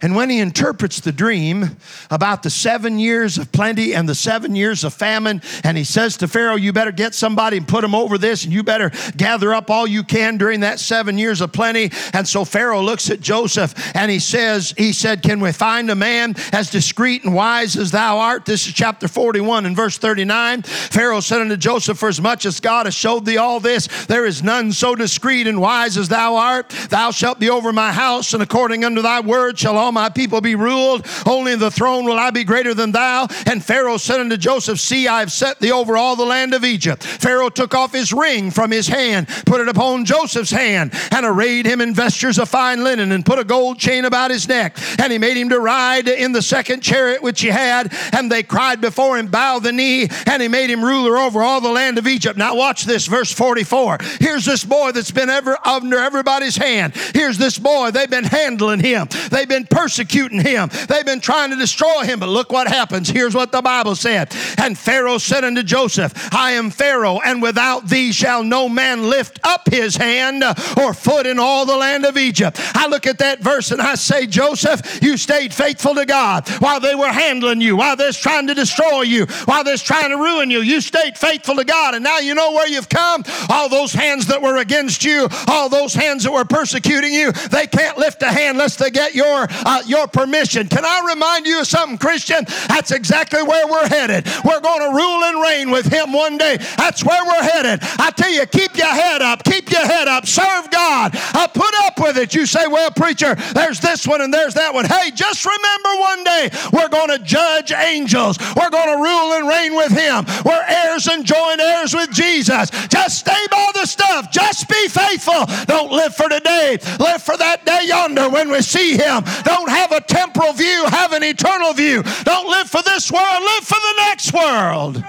And 0.00 0.14
when 0.14 0.30
he 0.30 0.38
interprets 0.38 1.00
the 1.00 1.10
dream 1.10 1.76
about 2.08 2.44
the 2.44 2.50
seven 2.50 3.00
years 3.00 3.36
of 3.36 3.50
plenty 3.50 3.94
and 3.94 4.08
the 4.08 4.14
seven 4.14 4.54
years 4.54 4.84
of 4.84 4.94
famine, 4.94 5.42
and 5.64 5.76
he 5.76 5.82
says 5.82 6.16
to 6.18 6.28
Pharaoh, 6.28 6.54
You 6.54 6.72
better 6.72 6.92
get 6.92 7.16
somebody 7.16 7.56
and 7.56 7.66
put 7.66 7.82
them 7.82 7.96
over 7.96 8.16
this, 8.16 8.44
and 8.44 8.52
you 8.52 8.62
better 8.62 8.92
gather 9.16 9.52
up 9.52 9.70
all 9.70 9.88
you 9.88 10.04
can 10.04 10.38
during 10.38 10.60
that 10.60 10.78
seven 10.78 11.18
years 11.18 11.40
of 11.40 11.52
plenty. 11.52 11.90
And 12.12 12.28
so 12.28 12.44
Pharaoh 12.44 12.80
looks 12.80 13.10
at 13.10 13.20
Joseph 13.20 13.74
and 13.96 14.08
he 14.08 14.20
says, 14.20 14.72
He 14.76 14.92
said, 14.92 15.22
Can 15.22 15.40
we 15.40 15.50
find 15.50 15.90
a 15.90 15.96
man 15.96 16.36
as 16.52 16.70
discreet 16.70 17.24
and 17.24 17.34
wise 17.34 17.76
as 17.76 17.90
thou 17.90 18.18
art? 18.18 18.44
This 18.44 18.68
is 18.68 18.74
chapter 18.74 19.08
41 19.08 19.66
and 19.66 19.74
verse 19.74 19.98
39. 19.98 20.62
Pharaoh 20.62 21.20
said 21.20 21.40
unto 21.40 21.56
Joseph, 21.56 21.98
For 21.98 22.08
as 22.08 22.20
much 22.20 22.46
as 22.46 22.60
God 22.60 22.86
has 22.86 22.94
showed 22.94 23.24
thee 23.24 23.36
all 23.36 23.58
this, 23.58 23.88
there 24.06 24.26
is 24.26 24.44
none 24.44 24.70
so 24.70 24.94
discreet 24.94 25.48
and 25.48 25.60
wise 25.60 25.96
as 25.96 26.08
thou 26.08 26.36
art. 26.36 26.70
Thou 26.88 27.10
shalt 27.10 27.40
be 27.40 27.50
over 27.50 27.72
my 27.72 27.90
house, 27.90 28.32
and 28.32 28.44
according 28.44 28.84
unto 28.84 29.02
thy 29.02 29.18
word 29.18 29.58
shall 29.58 29.76
all 29.76 29.87
all 29.88 29.92
my 29.92 30.10
people 30.10 30.42
be 30.42 30.54
ruled. 30.54 31.06
Only 31.24 31.52
in 31.52 31.60
the 31.60 31.70
throne 31.70 32.04
will 32.04 32.18
I 32.18 32.30
be 32.30 32.44
greater 32.44 32.74
than 32.74 32.92
thou. 32.92 33.26
And 33.46 33.64
Pharaoh 33.64 33.96
said 33.96 34.20
unto 34.20 34.36
Joseph, 34.36 34.78
See, 34.78 35.08
I 35.08 35.20
have 35.20 35.32
set 35.32 35.60
thee 35.60 35.72
over 35.72 35.96
all 35.96 36.14
the 36.14 36.26
land 36.26 36.52
of 36.52 36.62
Egypt. 36.62 37.02
Pharaoh 37.02 37.48
took 37.48 37.74
off 37.74 37.94
his 37.94 38.12
ring 38.12 38.50
from 38.50 38.70
his 38.70 38.86
hand, 38.86 39.28
put 39.46 39.62
it 39.62 39.68
upon 39.68 40.04
Joseph's 40.04 40.50
hand, 40.50 40.92
and 41.10 41.24
arrayed 41.24 41.64
him 41.64 41.80
in 41.80 41.94
vestures 41.94 42.38
of 42.38 42.50
fine 42.50 42.84
linen, 42.84 43.12
and 43.12 43.24
put 43.24 43.38
a 43.38 43.44
gold 43.44 43.78
chain 43.78 44.04
about 44.04 44.30
his 44.30 44.46
neck. 44.46 44.76
And 45.00 45.10
he 45.10 45.16
made 45.16 45.38
him 45.38 45.48
to 45.48 45.58
ride 45.58 46.06
in 46.06 46.32
the 46.32 46.42
second 46.42 46.82
chariot 46.82 47.22
which 47.22 47.40
he 47.40 47.48
had. 47.48 47.90
And 48.12 48.30
they 48.30 48.42
cried 48.42 48.82
before 48.82 49.16
him, 49.16 49.28
Bow 49.28 49.58
the 49.58 49.72
knee. 49.72 50.08
And 50.26 50.42
he 50.42 50.48
made 50.48 50.68
him 50.68 50.84
ruler 50.84 51.16
over 51.16 51.42
all 51.42 51.62
the 51.62 51.70
land 51.70 51.96
of 51.96 52.06
Egypt. 52.06 52.36
Now 52.36 52.54
watch 52.54 52.84
this, 52.84 53.06
verse 53.06 53.32
44. 53.32 54.00
Here's 54.20 54.44
this 54.44 54.64
boy 54.64 54.92
that's 54.92 55.12
been 55.12 55.30
ever 55.30 55.56
under 55.66 55.96
everybody's 55.96 56.56
hand. 56.56 56.94
Here's 57.14 57.38
this 57.38 57.58
boy. 57.58 57.90
They've 57.90 58.10
been 58.10 58.24
handling 58.24 58.80
him. 58.80 59.08
They've 59.30 59.48
been 59.48 59.64
persecuting 59.78 60.40
him. 60.40 60.68
They've 60.88 61.06
been 61.06 61.20
trying 61.20 61.50
to 61.50 61.56
destroy 61.56 62.02
him. 62.02 62.18
But 62.18 62.30
look 62.30 62.50
what 62.50 62.66
happens. 62.66 63.08
Here's 63.08 63.34
what 63.34 63.52
the 63.52 63.62
Bible 63.62 63.94
said. 63.94 64.34
And 64.58 64.76
Pharaoh 64.76 65.18
said 65.18 65.44
unto 65.44 65.62
Joseph, 65.62 66.12
I 66.34 66.52
am 66.52 66.70
Pharaoh, 66.70 67.20
and 67.24 67.40
without 67.40 67.88
thee 67.88 68.10
shall 68.10 68.42
no 68.42 68.68
man 68.68 69.08
lift 69.08 69.38
up 69.44 69.68
his 69.70 69.96
hand 69.96 70.42
or 70.76 70.92
foot 70.94 71.26
in 71.26 71.38
all 71.38 71.64
the 71.64 71.76
land 71.76 72.04
of 72.04 72.16
Egypt. 72.16 72.60
I 72.74 72.88
look 72.88 73.06
at 73.06 73.18
that 73.18 73.38
verse 73.38 73.70
and 73.70 73.80
I 73.80 73.94
say, 73.94 74.26
Joseph, 74.26 75.00
you 75.00 75.16
stayed 75.16 75.54
faithful 75.54 75.94
to 75.94 76.04
God 76.04 76.48
while 76.58 76.80
they 76.80 76.96
were 76.96 77.12
handling 77.12 77.60
you, 77.60 77.76
while 77.76 77.94
they're 77.94 78.10
trying 78.10 78.48
to 78.48 78.54
destroy 78.54 79.02
you, 79.02 79.26
while 79.44 79.62
they're 79.62 79.76
trying 79.76 80.10
to 80.10 80.16
ruin 80.16 80.50
you. 80.50 80.60
You 80.60 80.80
stayed 80.80 81.16
faithful 81.16 81.54
to 81.54 81.64
God. 81.64 81.94
And 81.94 82.02
now 82.02 82.18
you 82.18 82.34
know 82.34 82.50
where 82.52 82.68
you've 82.68 82.88
come. 82.88 83.22
All 83.48 83.68
those 83.68 83.92
hands 83.92 84.26
that 84.26 84.42
were 84.42 84.56
against 84.56 85.04
you, 85.04 85.28
all 85.46 85.68
those 85.68 85.94
hands 85.94 86.24
that 86.24 86.32
were 86.32 86.44
persecuting 86.44 87.12
you, 87.12 87.30
they 87.30 87.68
can't 87.68 87.96
lift 87.96 88.22
a 88.22 88.26
hand 88.26 88.56
unless 88.56 88.74
they 88.74 88.90
get 88.90 89.14
your, 89.14 89.46
uh, 89.68 89.82
your 89.86 90.06
permission. 90.06 90.66
Can 90.66 90.84
I 90.84 91.02
remind 91.06 91.46
you 91.46 91.60
of 91.60 91.66
something, 91.66 91.98
Christian? 91.98 92.44
That's 92.68 92.90
exactly 92.90 93.42
where 93.42 93.66
we're 93.68 93.86
headed. 93.86 94.26
We're 94.42 94.60
going 94.60 94.80
to 94.80 94.96
rule 94.96 95.24
and 95.24 95.42
reign 95.42 95.70
with 95.70 95.92
Him 95.92 96.12
one 96.12 96.38
day. 96.38 96.56
That's 96.78 97.04
where 97.04 97.22
we're 97.22 97.42
headed. 97.42 97.80
I 97.98 98.10
tell 98.10 98.30
you, 98.30 98.46
keep 98.46 98.76
your 98.78 98.86
head 98.86 99.20
up. 99.20 99.44
Keep 99.44 99.70
your 99.70 99.84
head 99.84 100.08
up. 100.08 100.26
Serve 100.26 100.70
God. 100.70 101.12
Uh, 101.34 101.46
put 101.48 101.74
up 101.84 102.00
with 102.00 102.16
it. 102.16 102.34
You 102.34 102.46
say, 102.46 102.66
well, 102.66 102.90
preacher, 102.90 103.34
there's 103.52 103.78
this 103.78 104.06
one 104.06 104.22
and 104.22 104.32
there's 104.32 104.54
that 104.54 104.72
one. 104.72 104.86
Hey, 104.86 105.10
just 105.10 105.44
remember 105.44 106.00
one 106.00 106.24
day 106.24 106.50
we're 106.72 106.88
going 106.88 107.08
to 107.08 107.18
judge 107.18 107.70
angels. 107.72 108.38
We're 108.56 108.70
going 108.70 108.96
to 108.96 109.02
rule 109.02 109.32
and 109.34 109.48
reign 109.48 109.76
with 109.76 109.92
Him. 109.92 110.24
We're 110.46 110.64
heirs 110.66 111.08
and 111.08 111.26
joint 111.26 111.60
heirs 111.60 111.92
with 111.92 112.10
Jesus. 112.10 112.70
Just 112.88 113.18
stay 113.18 113.46
by 113.50 113.70
the 113.74 113.84
stuff. 113.84 114.32
Just 114.32 114.66
be 114.66 114.88
faithful. 114.88 115.44
Don't 115.66 115.92
live 115.92 116.14
for 116.14 116.30
today. 116.30 116.78
Live 116.98 117.22
for 117.22 117.36
that 117.36 117.66
day 117.66 117.82
yonder 117.84 118.30
when 118.30 118.50
we 118.50 118.62
see 118.62 118.96
Him. 118.96 119.24
Don't 119.44 119.57
have 119.66 119.92
a 119.92 120.00
temporal 120.00 120.52
view. 120.52 120.84
Have 120.88 121.12
an 121.12 121.22
eternal 121.22 121.72
view. 121.72 122.02
Don't 122.24 122.48
live 122.48 122.68
for 122.68 122.82
this 122.82 123.10
world. 123.10 123.42
Live 123.42 123.64
for 123.64 123.74
the 123.74 123.94
next 124.08 124.32
world. 124.32 125.04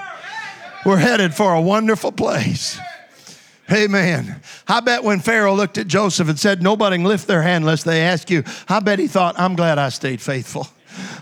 We're 0.84 0.96
headed 0.96 1.34
for 1.34 1.52
a 1.52 1.60
wonderful 1.60 2.12
place. 2.12 2.78
Amen. 3.70 4.40
I 4.66 4.80
bet 4.80 5.04
when 5.04 5.20
Pharaoh 5.20 5.54
looked 5.54 5.78
at 5.78 5.86
Joseph 5.86 6.28
and 6.28 6.38
said, 6.38 6.62
Nobody 6.62 6.96
can 6.96 7.04
lift 7.04 7.26
their 7.26 7.42
hand 7.42 7.62
unless 7.62 7.84
they 7.84 8.02
ask 8.02 8.30
you, 8.30 8.42
I 8.68 8.80
bet 8.80 8.98
he 8.98 9.06
thought, 9.06 9.38
I'm 9.38 9.54
glad 9.54 9.78
I 9.78 9.90
stayed 9.90 10.20
faithful. 10.20 10.66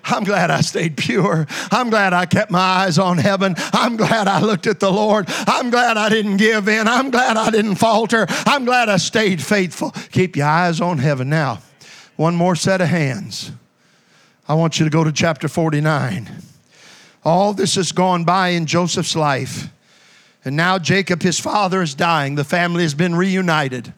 I'm 0.05 0.25
glad 0.25 0.51
I 0.51 0.63
stayed 0.63 0.97
pure. 0.97 1.47
I'm 1.71 1.91
glad 1.91 2.15
I 2.15 2.25
kept 2.25 2.51
my 2.51 2.59
eyes 2.59 2.99
on 2.99 3.19
heaven. 3.19 3.55
I'm 3.73 3.97
glad 3.97 4.27
I 4.27 4.41
looked 4.41 4.67
at 4.67 4.81
the 4.81 4.91
Lord. 4.91 5.27
I'm 5.29 5.71
glad 5.71 5.97
I 5.97 6.09
didn't 6.09 6.39
give 6.39 6.69
in. 6.69 6.89
I'm 6.89 7.11
glad 7.11 7.37
I 7.37 7.51
didn't 7.51 7.77
falter. 7.77 8.27
I'm 8.29 8.65
glad 8.65 8.89
I 8.89 8.97
stayed 8.97 9.43
faithful. 9.43 9.91
Keep 10.13 10.37
your 10.37 10.47
eyes 10.47 10.81
on 10.81 10.99
heaven. 10.99 11.29
Now, 11.29 11.59
one 12.19 12.35
more 12.35 12.57
set 12.57 12.81
of 12.81 12.89
hands. 12.89 13.53
I 14.49 14.55
want 14.55 14.81
you 14.81 14.85
to 14.85 14.91
go 14.91 15.05
to 15.05 15.13
chapter 15.13 15.47
49. 15.47 16.29
All 17.25 17.55
this 17.55 17.77
has 17.77 17.93
gone 17.93 18.25
by 18.25 18.49
in 18.49 18.67
Joseph's 18.67 19.15
life. 19.15 19.69
And 20.45 20.57
now 20.57 20.81
Jacob, 20.81 21.23
his 21.23 21.39
father, 21.39 21.81
is 21.81 21.95
dying. 21.95 22.35
The 22.35 22.43
family 22.43 22.83
has 22.83 22.95
been 22.95 23.15
reunited. 23.15 23.93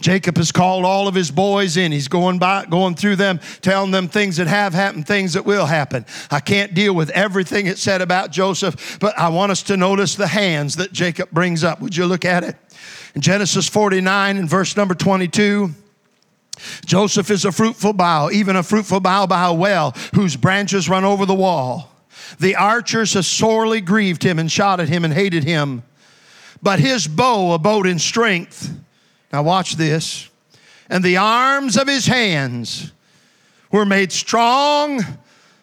Jacob 0.00 0.38
has 0.38 0.52
called 0.52 0.86
all 0.86 1.06
of 1.06 1.14
his 1.14 1.30
boys 1.30 1.76
in. 1.76 1.92
He's 1.92 2.08
going 2.08 2.38
by, 2.38 2.64
going 2.64 2.94
through 2.94 3.16
them, 3.16 3.40
telling 3.60 3.90
them 3.90 4.08
things 4.08 4.38
that 4.38 4.46
have 4.46 4.72
happened, 4.72 5.06
things 5.06 5.34
that 5.34 5.44
will 5.44 5.66
happen. 5.66 6.06
I 6.30 6.40
can't 6.40 6.72
deal 6.72 6.94
with 6.94 7.10
everything 7.10 7.66
it 7.66 7.76
said 7.76 8.00
about 8.00 8.30
Joseph, 8.30 8.98
but 9.00 9.18
I 9.18 9.28
want 9.28 9.52
us 9.52 9.62
to 9.64 9.76
notice 9.76 10.14
the 10.14 10.28
hands 10.28 10.76
that 10.76 10.92
Jacob 10.92 11.30
brings 11.30 11.62
up. 11.62 11.82
Would 11.82 11.94
you 11.94 12.06
look 12.06 12.24
at 12.24 12.42
it? 12.42 12.56
In 13.14 13.20
Genesis 13.20 13.68
49 13.68 14.38
and 14.38 14.48
verse 14.48 14.78
number 14.78 14.94
22. 14.94 15.74
Joseph 16.84 17.30
is 17.30 17.44
a 17.44 17.52
fruitful 17.52 17.92
bough, 17.92 18.30
even 18.30 18.56
a 18.56 18.62
fruitful 18.62 19.00
bough 19.00 19.26
by 19.26 19.46
a 19.46 19.52
well, 19.52 19.92
whose 20.14 20.36
branches 20.36 20.88
run 20.88 21.04
over 21.04 21.26
the 21.26 21.34
wall. 21.34 21.90
The 22.38 22.56
archers 22.56 23.14
have 23.14 23.26
sorely 23.26 23.80
grieved 23.80 24.22
him 24.22 24.38
and 24.38 24.50
shot 24.50 24.80
at 24.80 24.88
him 24.88 25.04
and 25.04 25.12
hated 25.12 25.44
him. 25.44 25.82
But 26.62 26.80
his 26.80 27.06
bow 27.06 27.52
abode 27.52 27.86
in 27.86 27.98
strength. 27.98 28.72
Now, 29.32 29.42
watch 29.42 29.76
this. 29.76 30.28
And 30.88 31.04
the 31.04 31.18
arms 31.18 31.76
of 31.76 31.86
his 31.86 32.06
hands 32.06 32.92
were 33.70 33.84
made 33.84 34.12
strong 34.12 35.00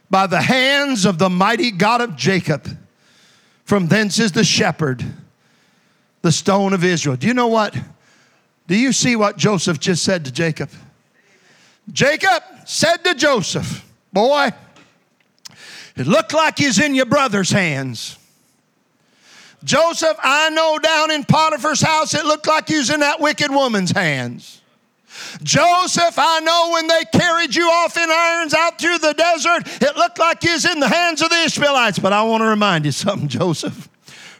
by 0.09 0.27
the 0.27 0.41
hands 0.41 1.05
of 1.05 1.17
the 1.17 1.29
mighty 1.29 1.71
God 1.71 2.01
of 2.01 2.15
Jacob. 2.15 2.67
From 3.65 3.87
thence 3.87 4.19
is 4.19 4.33
the 4.33 4.43
shepherd, 4.43 5.03
the 6.21 6.31
stone 6.31 6.73
of 6.73 6.83
Israel. 6.83 7.15
Do 7.15 7.27
you 7.27 7.33
know 7.33 7.47
what? 7.47 7.75
Do 8.67 8.77
you 8.77 8.93
see 8.93 9.15
what 9.15 9.37
Joseph 9.37 9.79
just 9.79 10.03
said 10.03 10.25
to 10.25 10.31
Jacob? 10.31 10.69
Jacob 11.91 12.43
said 12.65 12.97
to 13.03 13.13
Joseph, 13.15 13.85
Boy, 14.11 14.51
it 15.95 16.07
looked 16.07 16.33
like 16.33 16.57
he's 16.57 16.79
in 16.79 16.95
your 16.95 17.05
brother's 17.05 17.51
hands. 17.51 18.17
Joseph, 19.63 20.17
I 20.21 20.49
know 20.49 20.77
down 20.77 21.11
in 21.11 21.23
Potiphar's 21.23 21.81
house, 21.81 22.13
it 22.13 22.25
looked 22.25 22.47
like 22.47 22.69
was 22.69 22.89
in 22.89 22.99
that 22.99 23.19
wicked 23.19 23.49
woman's 23.49 23.91
hands. 23.91 24.61
Joseph, 25.43 26.15
I 26.17 26.39
know 26.41 26.71
when 26.73 26.87
they 26.87 27.03
carried 27.13 27.55
you 27.55 27.69
off 27.69 27.95
in 27.97 28.09
irons 28.09 28.53
out 28.53 28.79
through 28.79 28.97
the 28.97 29.13
desert, 29.13 29.63
it 29.81 29.95
looked 29.95 30.19
like 30.19 30.43
you 30.43 30.53
was 30.53 30.65
in 30.65 30.79
the 30.79 30.87
hands 30.87 31.21
of 31.21 31.29
the 31.29 31.43
Ishmaelites. 31.43 31.99
But 31.99 32.13
I 32.13 32.23
want 32.23 32.41
to 32.41 32.47
remind 32.47 32.85
you 32.85 32.91
something, 32.91 33.27
Joseph. 33.27 33.89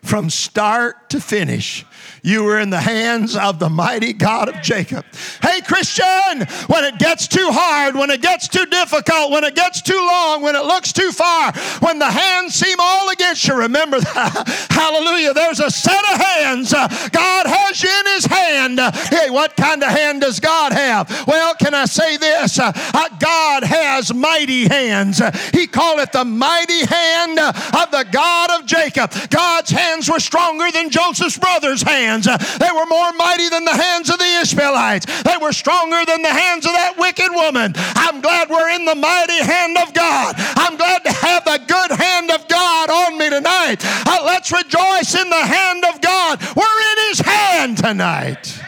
From 0.01 0.29
start 0.29 1.09
to 1.11 1.21
finish, 1.21 1.85
you 2.24 2.45
were 2.45 2.57
in 2.57 2.69
the 2.69 2.80
hands 2.80 3.36
of 3.36 3.59
the 3.59 3.69
mighty 3.69 4.13
God 4.13 4.47
of 4.47 4.61
Jacob. 4.61 5.05
Hey, 5.41 5.59
Christian, 5.59 6.47
when 6.67 6.86
it 6.86 6.97
gets 6.97 7.28
too 7.28 7.49
hard, 7.51 7.95
when 7.95 8.09
it 8.09 8.21
gets 8.21 8.47
too 8.47 8.65
difficult, 8.65 9.32
when 9.32 9.43
it 9.43 9.55
gets 9.55 9.82
too 9.82 9.97
long, 9.97 10.41
when 10.41 10.55
it 10.55 10.63
looks 10.63 10.93
too 10.93 11.11
far, 11.11 11.51
when 11.82 11.99
the 11.99 12.09
hands 12.09 12.55
seem 12.55 12.78
all 12.80 13.09
against 13.09 13.45
you, 13.45 13.55
remember 13.55 13.99
that. 13.99 14.67
Hallelujah. 14.71 15.34
There's 15.34 15.59
a 15.59 15.69
set 15.69 16.03
of 16.13 16.21
hands. 16.21 16.74
Uh, 16.74 16.88
God 17.11 17.45
has 17.45 17.84
you 17.84 17.89
in 17.89 18.05
His 18.15 18.26
hand. 18.26 18.80
Hey, 19.09 19.30
what 19.30 19.57
kind 19.57 19.84
of 19.84 19.89
hand 19.89 20.21
does 20.21 20.39
God 20.39 20.71
have? 20.71 21.28
Well, 21.28 21.53
can 21.55 21.74
I 21.74 21.86
say 21.86 22.15
this? 22.15 22.57
Uh, 22.57 22.71
uh 22.93 23.09
God 23.19 23.63
has 23.63 24.13
mighty 24.13 24.67
hands. 24.69 25.21
He 25.51 25.67
called 25.67 25.99
it 25.99 26.13
the 26.13 26.24
mighty 26.24 26.86
hand 26.86 27.38
of 27.39 27.91
the 27.91 28.05
God 28.11 28.49
of 28.51 28.65
Jacob. 28.65 29.11
God's 29.30 29.71
hands 29.71 30.09
were 30.09 30.21
stronger 30.21 30.71
than 30.71 30.89
Joseph's 30.89 31.38
brother's 31.38 31.82
hands 31.82 32.12
hands. 32.14 32.57
They 32.57 32.72
were 32.72 32.86
more 32.86 33.11
mighty 33.14 33.49
than 33.49 33.66
the 33.66 33.76
hands 33.76 34.09
of 34.09 34.20
the 34.20 34.39
Ishmaelites. 34.41 35.24
They 35.24 35.38
were 35.38 35.51
stronger 35.51 36.03
than 36.05 36.22
the 36.22 36.30
hands 36.30 36.66
of 36.66 36.74
that 36.74 36.95
wicked 36.97 37.32
woman. 37.32 37.74
I'm 37.76 38.22
glad 38.22 38.49
we're 38.49 38.70
in 38.70 38.86
the 38.86 38.95
mighty 38.95 39.41
hand 39.43 39.78
of 39.78 39.93
God. 39.93 40.36
I'm 40.38 40.78
glad 40.78 41.03
to 41.05 41.11
have 41.11 41.45
the 41.45 41.59
good 41.68 41.91
hand 41.91 42.32
of 42.32 42.47
God 42.47 42.89
on 42.89 43.18
me 43.18 43.30
tonight. 43.30 43.78
Uh, 43.84 44.22
let's 44.26 44.51
rejoice 44.51 45.16
in 45.16 45.30
the 45.30 45.45
hand 45.45 45.86
of 45.86 46.01
God. 46.01 46.41
We're 46.55 46.82
in 46.91 47.09
His 47.09 47.20
hand 47.20 47.78
tonight. 47.78 48.59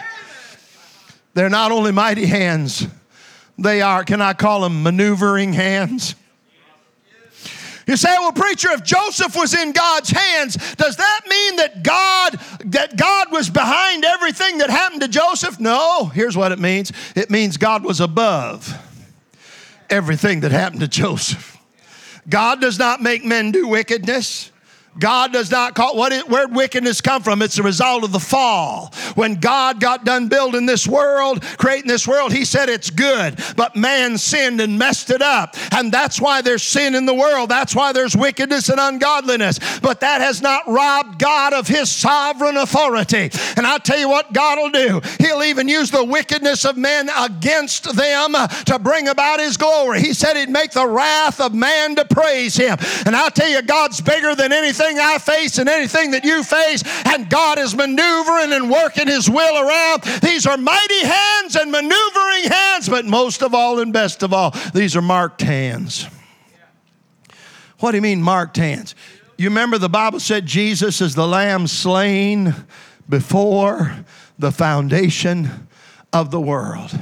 They're 1.33 1.49
not 1.49 1.71
only 1.71 1.91
mighty 1.91 2.25
hands, 2.25 2.87
they 3.57 3.81
are, 3.81 4.03
can 4.03 4.21
I 4.21 4.33
call 4.33 4.61
them 4.61 4.83
maneuvering 4.83 5.53
hands? 5.53 6.15
You 7.87 7.97
say, 7.97 8.15
well, 8.19 8.31
preacher, 8.31 8.71
if 8.71 8.83
Joseph 8.83 9.35
was 9.35 9.53
in 9.53 9.71
God's 9.71 10.09
hands, 10.09 10.55
does 10.75 10.95
that 10.97 11.21
mean 11.29 11.55
that 11.57 11.83
God 11.83 12.39
that 12.71 12.97
God 12.97 13.31
was 13.31 13.49
behind 13.49 14.03
everything 14.03 14.57
that 14.57 14.69
happened 14.69 15.01
to 15.01 15.07
Joseph? 15.07 15.59
No. 15.59 16.05
Here's 16.05 16.35
what 16.35 16.51
it 16.51 16.59
means. 16.59 16.91
It 17.15 17.29
means 17.29 17.57
God 17.57 17.83
was 17.83 17.99
above 17.99 18.73
everything 19.89 20.39
that 20.39 20.51
happened 20.51 20.81
to 20.81 20.87
Joseph. 20.87 21.57
God 22.27 22.59
does 22.59 22.79
not 22.79 23.01
make 23.01 23.23
men 23.23 23.51
do 23.51 23.67
wickedness. 23.67 24.51
God 24.97 25.33
does 25.33 25.51
not 25.51 25.75
call 25.75 25.97
what 25.97 26.13
it, 26.13 26.29
where 26.29 26.47
wickedness 26.47 27.01
come 27.01 27.21
from. 27.21 27.41
It's 27.41 27.57
a 27.57 27.63
result 27.63 28.03
of 28.03 28.11
the 28.11 28.19
fall. 28.19 28.93
When 29.15 29.35
God 29.35 29.79
got 29.79 30.05
done 30.05 30.29
building 30.29 30.65
this 30.65 30.87
world, 30.87 31.43
creating 31.57 31.87
this 31.87 32.07
world, 32.07 32.31
He 32.31 32.45
said 32.45 32.69
it's 32.69 32.89
good. 32.89 33.39
But 33.55 33.75
man 33.75 34.17
sinned 34.17 34.61
and 34.61 34.79
messed 34.79 35.09
it 35.09 35.21
up, 35.21 35.55
and 35.71 35.91
that's 35.91 36.21
why 36.21 36.41
there's 36.41 36.63
sin 36.63 36.95
in 36.95 37.05
the 37.05 37.13
world. 37.13 37.49
That's 37.49 37.75
why 37.75 37.91
there's 37.91 38.15
wickedness 38.15 38.69
and 38.69 38.79
ungodliness. 38.79 39.59
But 39.79 39.99
that 39.99 40.21
has 40.21 40.41
not 40.41 40.67
robbed 40.67 41.19
God 41.19 41.53
of 41.53 41.67
His 41.67 41.91
sovereign 41.91 42.57
authority. 42.57 43.29
And 43.57 43.67
I 43.67 43.77
tell 43.79 43.99
you 43.99 44.09
what 44.09 44.33
God 44.33 44.57
will 44.57 44.71
do. 44.71 45.01
He'll 45.19 45.43
even 45.43 45.67
use 45.67 45.91
the 45.91 46.03
wickedness 46.03 46.65
of 46.65 46.77
men 46.77 47.09
against 47.17 47.95
them 47.95 48.33
to 48.65 48.79
bring 48.79 49.07
about 49.09 49.39
His 49.39 49.57
glory. 49.57 50.01
He 50.01 50.13
said 50.13 50.37
He'd 50.37 50.49
make 50.49 50.71
the 50.71 50.87
wrath 50.87 51.41
of 51.41 51.53
man 51.53 51.95
to 51.95 52.05
praise 52.05 52.55
Him. 52.55 52.77
And 53.05 53.15
I 53.15 53.29
tell 53.29 53.49
you, 53.49 53.61
God's 53.61 53.99
bigger 53.99 54.35
than 54.35 54.53
anything 54.53 54.84
I 54.99 55.17
face 55.17 55.57
and 55.57 55.67
anything 55.67 56.11
that 56.11 56.23
you 56.23 56.43
face, 56.43 56.83
and 57.05 57.29
God 57.29 57.59
is 57.59 57.75
maneuvering 57.75 58.53
and 58.53 58.69
working 58.69 59.07
His 59.07 59.29
will 59.29 59.67
around. 59.67 60.03
These 60.21 60.45
are 60.45 60.57
mighty 60.57 61.05
hands 61.05 61.55
and 61.55 61.71
maneuvering 61.71 62.43
hands, 62.45 62.87
but 62.89 63.05
most 63.05 63.41
of 63.41 63.53
all 63.53 63.79
and 63.79 63.91
best 63.91 64.23
of 64.23 64.33
all, 64.33 64.53
these 64.73 64.95
are 64.95 65.01
marked 65.01 65.41
hands. 65.41 66.07
What 67.79 67.91
do 67.91 67.97
you 67.97 68.01
mean, 68.01 68.21
marked 68.21 68.57
hands? 68.57 68.95
You 69.37 69.49
remember 69.49 69.77
the 69.77 69.89
Bible 69.89 70.19
said 70.19 70.45
Jesus 70.45 71.01
is 71.01 71.13
the 71.15 71.27
lamb 71.27 71.67
slain 71.67 72.55
before 73.09 73.93
the 74.39 74.51
foundation 74.51 75.67
of 76.13 76.31
the 76.31 76.39
world. 76.39 76.97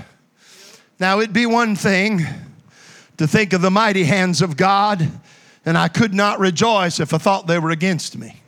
Now, 0.99 1.19
it'd 1.19 1.33
be 1.33 1.45
one 1.45 1.75
thing 1.75 2.25
to 3.17 3.27
think 3.27 3.53
of 3.53 3.61
the 3.61 3.69
mighty 3.69 4.03
hands 4.03 4.41
of 4.41 4.57
God 4.57 5.09
and 5.65 5.77
I 5.77 5.87
could 5.87 6.13
not 6.13 6.39
rejoice 6.39 6.99
if 6.99 7.13
I 7.13 7.17
thought 7.17 7.47
they 7.47 7.59
were 7.59 7.71
against 7.71 8.17
me. 8.17 8.41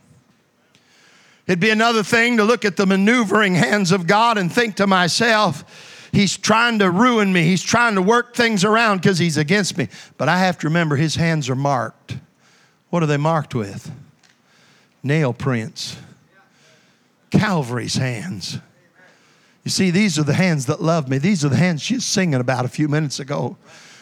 It'd 1.46 1.60
be 1.60 1.70
another 1.70 2.02
thing 2.02 2.38
to 2.38 2.44
look 2.44 2.64
at 2.64 2.76
the 2.76 2.86
maneuvering 2.86 3.54
hands 3.54 3.92
of 3.92 4.06
God 4.06 4.36
and 4.36 4.52
think 4.52 4.76
to 4.76 4.86
myself, 4.86 5.92
He's 6.12 6.36
trying 6.36 6.78
to 6.78 6.90
ruin 6.90 7.32
me. 7.32 7.42
He's 7.42 7.62
trying 7.62 7.94
to 7.96 8.02
work 8.02 8.34
things 8.34 8.64
around 8.64 8.98
because 8.98 9.18
He's 9.18 9.36
against 9.36 9.76
me. 9.76 9.88
But 10.16 10.28
I 10.28 10.38
have 10.38 10.58
to 10.58 10.66
remember 10.66 10.96
His 10.96 11.16
hands 11.16 11.48
are 11.48 11.54
marked. 11.54 12.16
What 12.90 13.02
are 13.02 13.06
they 13.06 13.16
marked 13.16 13.54
with? 13.54 13.90
Nail 15.02 15.32
prints. 15.32 15.96
Calvary's 17.30 17.96
hands. 17.96 18.58
You 19.62 19.70
see, 19.70 19.90
these 19.90 20.18
are 20.18 20.22
the 20.22 20.34
hands 20.34 20.66
that 20.66 20.80
love 20.80 21.08
me. 21.08 21.18
These 21.18 21.44
are 21.44 21.48
the 21.48 21.56
hands 21.56 21.82
she's 21.82 22.04
singing 22.04 22.40
about 22.40 22.64
a 22.64 22.68
few 22.68 22.88
minutes 22.88 23.18
ago. 23.20 23.56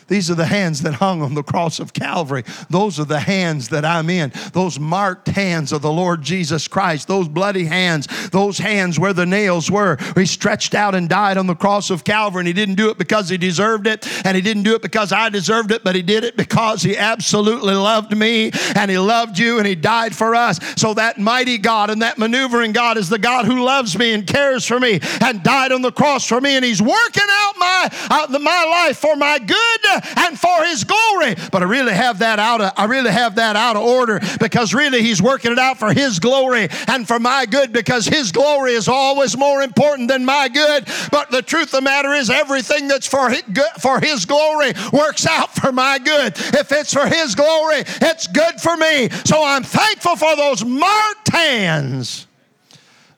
These 0.06 0.30
are 0.30 0.34
the 0.34 0.46
hands 0.46 0.82
that 0.82 0.94
hung 0.94 1.22
on 1.22 1.34
the 1.34 1.42
cross 1.42 1.80
of 1.80 1.92
Calvary. 1.92 2.44
Those 2.68 3.00
are 3.00 3.04
the 3.04 3.20
hands 3.20 3.68
that 3.70 3.84
I'm 3.84 4.10
in. 4.10 4.32
Those 4.52 4.78
marked 4.78 5.28
hands 5.28 5.72
of 5.72 5.82
the 5.82 5.92
Lord 5.92 6.22
Jesus 6.22 6.68
Christ. 6.68 7.08
Those 7.08 7.28
bloody 7.28 7.64
hands. 7.64 8.06
Those 8.30 8.58
hands 8.58 8.98
where 8.98 9.12
the 9.12 9.26
nails 9.26 9.70
were. 9.70 9.96
He 10.14 10.26
stretched 10.26 10.74
out 10.74 10.94
and 10.94 11.08
died 11.08 11.36
on 11.38 11.46
the 11.46 11.54
cross 11.54 11.90
of 11.90 12.04
Calvary. 12.04 12.40
And 12.40 12.46
he 12.48 12.52
didn't 12.52 12.74
do 12.74 12.90
it 12.90 12.98
because 12.98 13.28
he 13.28 13.38
deserved 13.38 13.86
it. 13.86 14.06
And 14.26 14.36
he 14.36 14.42
didn't 14.42 14.64
do 14.64 14.74
it 14.74 14.82
because 14.82 15.12
I 15.12 15.28
deserved 15.30 15.70
it. 15.70 15.82
But 15.84 15.94
he 15.94 16.02
did 16.02 16.24
it 16.24 16.36
because 16.36 16.82
he 16.82 16.96
absolutely 16.96 17.74
loved 17.74 18.16
me. 18.16 18.50
And 18.74 18.90
he 18.90 18.98
loved 18.98 19.38
you. 19.38 19.58
And 19.58 19.66
he 19.66 19.74
died 19.74 20.14
for 20.14 20.34
us. 20.34 20.60
So 20.76 20.94
that 20.94 21.18
mighty 21.18 21.58
God 21.58 21.90
and 21.90 22.02
that 22.02 22.18
maneuvering 22.18 22.72
God 22.72 22.98
is 22.98 23.08
the 23.08 23.18
God 23.18 23.46
who 23.46 23.64
loves 23.64 23.98
me 23.98 24.12
and 24.12 24.26
cares 24.26 24.66
for 24.66 24.78
me 24.78 25.00
and 25.20 25.42
died 25.42 25.72
on 25.72 25.82
the 25.82 25.92
cross 25.92 26.26
for 26.26 26.40
me. 26.40 26.56
And 26.56 26.64
he's 26.64 26.82
working 26.82 27.28
out 27.28 27.52
my, 27.56 27.88
uh, 28.10 28.38
my 28.38 28.84
life 28.86 28.98
for 28.98 29.16
my 29.16 29.38
good 29.38 29.93
and 30.16 30.38
for 30.38 30.64
his 30.64 30.84
glory. 30.84 31.34
But 31.50 31.62
I 31.62 31.66
really 31.66 31.92
have 31.92 32.18
that 32.20 32.38
out 32.38 32.60
of 32.60 32.72
I 32.76 32.84
really 32.86 33.10
have 33.10 33.36
that 33.36 33.56
out 33.56 33.76
of 33.76 33.82
order 33.82 34.20
because 34.40 34.74
really 34.74 35.02
he's 35.02 35.20
working 35.20 35.52
it 35.52 35.58
out 35.58 35.78
for 35.78 35.92
his 35.92 36.18
glory 36.18 36.68
and 36.88 37.06
for 37.06 37.18
my 37.18 37.46
good 37.46 37.72
because 37.72 38.06
his 38.06 38.32
glory 38.32 38.72
is 38.72 38.88
always 38.88 39.36
more 39.36 39.62
important 39.62 40.08
than 40.08 40.24
my 40.24 40.48
good. 40.48 40.86
But 41.10 41.30
the 41.30 41.42
truth 41.42 41.66
of 41.66 41.70
the 41.72 41.80
matter 41.82 42.12
is 42.12 42.30
everything 42.30 42.88
that's 42.88 43.06
for 43.06 43.30
his, 43.30 43.42
for 43.80 44.00
his 44.00 44.24
glory 44.24 44.72
works 44.92 45.26
out 45.26 45.54
for 45.54 45.72
my 45.72 45.98
good. 45.98 46.34
If 46.36 46.72
it's 46.72 46.92
for 46.92 47.06
his 47.06 47.34
glory, 47.34 47.82
it's 47.86 48.26
good 48.26 48.60
for 48.60 48.76
me. 48.76 49.08
So 49.24 49.42
I'm 49.42 49.62
thankful 49.62 50.16
for 50.16 50.36
those 50.36 50.64
marked 50.64 51.32
hands. 51.32 52.26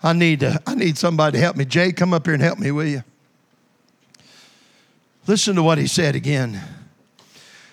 I 0.02 0.12
need 0.12 0.40
to, 0.40 0.60
I 0.66 0.74
need 0.74 0.98
somebody 0.98 1.38
to 1.38 1.42
help 1.42 1.56
me. 1.56 1.64
Jay, 1.64 1.92
come 1.92 2.14
up 2.14 2.26
here 2.26 2.34
and 2.34 2.42
help 2.42 2.58
me, 2.58 2.70
will 2.70 2.86
you? 2.86 3.02
Listen 5.26 5.56
to 5.56 5.62
what 5.62 5.78
he 5.78 5.86
said 5.86 6.14
again. 6.14 6.60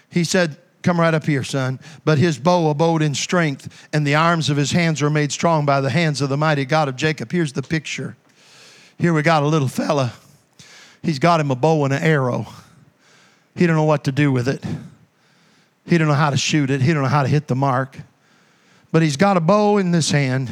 He 0.10 0.24
said, 0.24 0.58
Come 0.82 1.00
right 1.00 1.14
up 1.14 1.26
here, 1.26 1.44
son. 1.44 1.80
But 2.04 2.18
his 2.18 2.38
bow 2.38 2.70
abode 2.70 3.02
in 3.02 3.16
strength, 3.16 3.88
and 3.94 4.06
the 4.06 4.16
arms 4.16 4.50
of 4.50 4.58
his 4.58 4.72
hands 4.72 5.02
were 5.02 5.10
made 5.10 5.32
strong 5.32 5.66
by 5.66 5.80
the 5.80 5.90
hands 5.90 6.20
of 6.20 6.30
the 6.30 6.38
mighty 6.38 6.66
God 6.66 6.90
of 6.90 6.98
Jacob. 6.98 7.32
Here's 7.32 7.54
the 7.54 7.64
picture. 7.64 8.18
Here 8.98 9.14
we 9.14 9.22
got 9.22 9.44
a 9.44 9.48
little 9.48 9.70
fella. 9.70 10.14
He's 11.02 11.20
got 11.20 11.40
him 11.40 11.52
a 11.52 11.56
bow 11.56 11.86
and 11.86 11.94
an 11.94 12.04
arrow. 12.04 12.48
He 13.56 13.66
don't 13.66 13.78
know 13.78 13.86
what 13.86 14.04
to 14.06 14.12
do 14.12 14.32
with 14.32 14.48
it. 14.48 14.64
He 15.86 15.98
don't 15.98 16.08
know 16.08 16.14
how 16.14 16.30
to 16.30 16.38
shoot 16.38 16.70
it. 16.70 16.82
He 16.82 16.94
don't 16.94 17.04
know 17.04 17.10
how 17.10 17.24
to 17.24 17.30
hit 17.30 17.48
the 17.48 17.56
mark. 17.56 17.98
But 18.92 19.02
he's 19.02 19.18
got 19.18 19.38
a 19.38 19.42
bow 19.42 19.78
in 19.78 19.92
this 19.92 20.12
hand, 20.12 20.52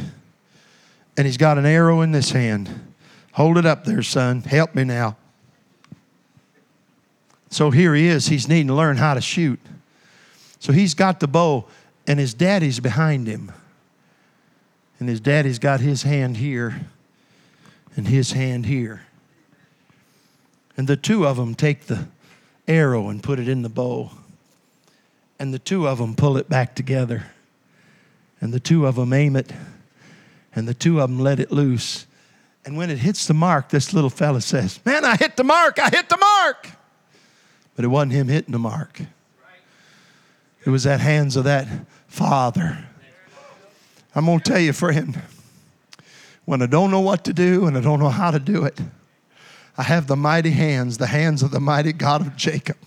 and 1.17 1.27
he's 1.27 1.37
got 1.37 1.57
an 1.57 1.65
arrow 1.65 2.01
in 2.01 2.11
this 2.11 2.31
hand. 2.31 2.93
Hold 3.33 3.57
it 3.57 3.65
up 3.65 3.83
there, 3.83 4.01
son. 4.01 4.41
Help 4.41 4.75
me 4.75 4.83
now. 4.83 5.17
So 7.51 7.69
here 7.69 7.93
he 7.93 8.07
is. 8.07 8.27
He's 8.27 8.47
needing 8.47 8.67
to 8.67 8.73
learn 8.73 8.97
how 8.97 9.13
to 9.13 9.21
shoot. 9.21 9.59
So 10.59 10.71
he's 10.71 10.93
got 10.93 11.19
the 11.19 11.27
bow, 11.27 11.65
and 12.07 12.17
his 12.17 12.33
daddy's 12.33 12.79
behind 12.79 13.27
him. 13.27 13.51
And 14.99 15.09
his 15.09 15.19
daddy's 15.19 15.59
got 15.59 15.81
his 15.81 16.03
hand 16.03 16.37
here 16.37 16.87
and 17.95 18.07
his 18.07 18.31
hand 18.31 18.65
here. 18.65 19.01
And 20.77 20.87
the 20.87 20.95
two 20.95 21.27
of 21.27 21.37
them 21.37 21.53
take 21.53 21.87
the 21.87 22.07
arrow 22.67 23.09
and 23.09 23.21
put 23.21 23.37
it 23.37 23.49
in 23.49 23.63
the 23.63 23.69
bow. 23.69 24.11
And 25.37 25.53
the 25.53 25.59
two 25.59 25.87
of 25.87 25.97
them 25.97 26.15
pull 26.15 26.37
it 26.37 26.47
back 26.47 26.75
together. 26.75 27.25
And 28.39 28.53
the 28.53 28.59
two 28.59 28.85
of 28.85 28.95
them 28.95 29.11
aim 29.11 29.35
it. 29.35 29.51
And 30.55 30.67
the 30.67 30.73
two 30.73 31.01
of 31.01 31.09
them 31.09 31.19
let 31.19 31.39
it 31.39 31.51
loose. 31.51 32.05
And 32.63 32.77
when 32.77 32.89
it 32.89 32.99
hits 32.99 33.27
the 33.27 33.33
mark, 33.33 33.69
this 33.69 33.93
little 33.93 34.09
fella 34.09 34.41
says, 34.41 34.79
Man, 34.85 35.03
I 35.03 35.17
hit 35.17 35.35
the 35.35 35.43
mark. 35.43 35.79
I 35.79 35.89
hit 35.89 36.07
the 36.07 36.17
mark. 36.17 36.69
But 37.75 37.85
it 37.85 37.89
wasn't 37.89 38.13
him 38.13 38.27
hitting 38.27 38.51
the 38.51 38.59
mark. 38.59 39.01
It 40.65 40.69
was 40.69 40.83
that 40.83 40.99
hands 40.99 41.35
of 41.35 41.45
that 41.45 41.67
father. 42.07 42.85
I'm 44.13 44.25
going 44.25 44.39
to 44.39 44.51
tell 44.51 44.59
you, 44.59 44.73
friend, 44.73 45.21
when 46.45 46.61
I 46.61 46.65
don't 46.65 46.91
know 46.91 46.99
what 46.99 47.23
to 47.25 47.33
do 47.33 47.65
and 47.65 47.77
I 47.77 47.81
don't 47.81 47.99
know 47.99 48.09
how 48.09 48.31
to 48.31 48.39
do 48.39 48.65
it, 48.65 48.79
I 49.77 49.83
have 49.83 50.07
the 50.07 50.17
mighty 50.17 50.51
hands, 50.51 50.97
the 50.97 51.07
hands 51.07 51.41
of 51.41 51.51
the 51.51 51.59
mighty 51.59 51.93
God 51.93 52.21
of 52.21 52.35
Jacob. 52.35 52.77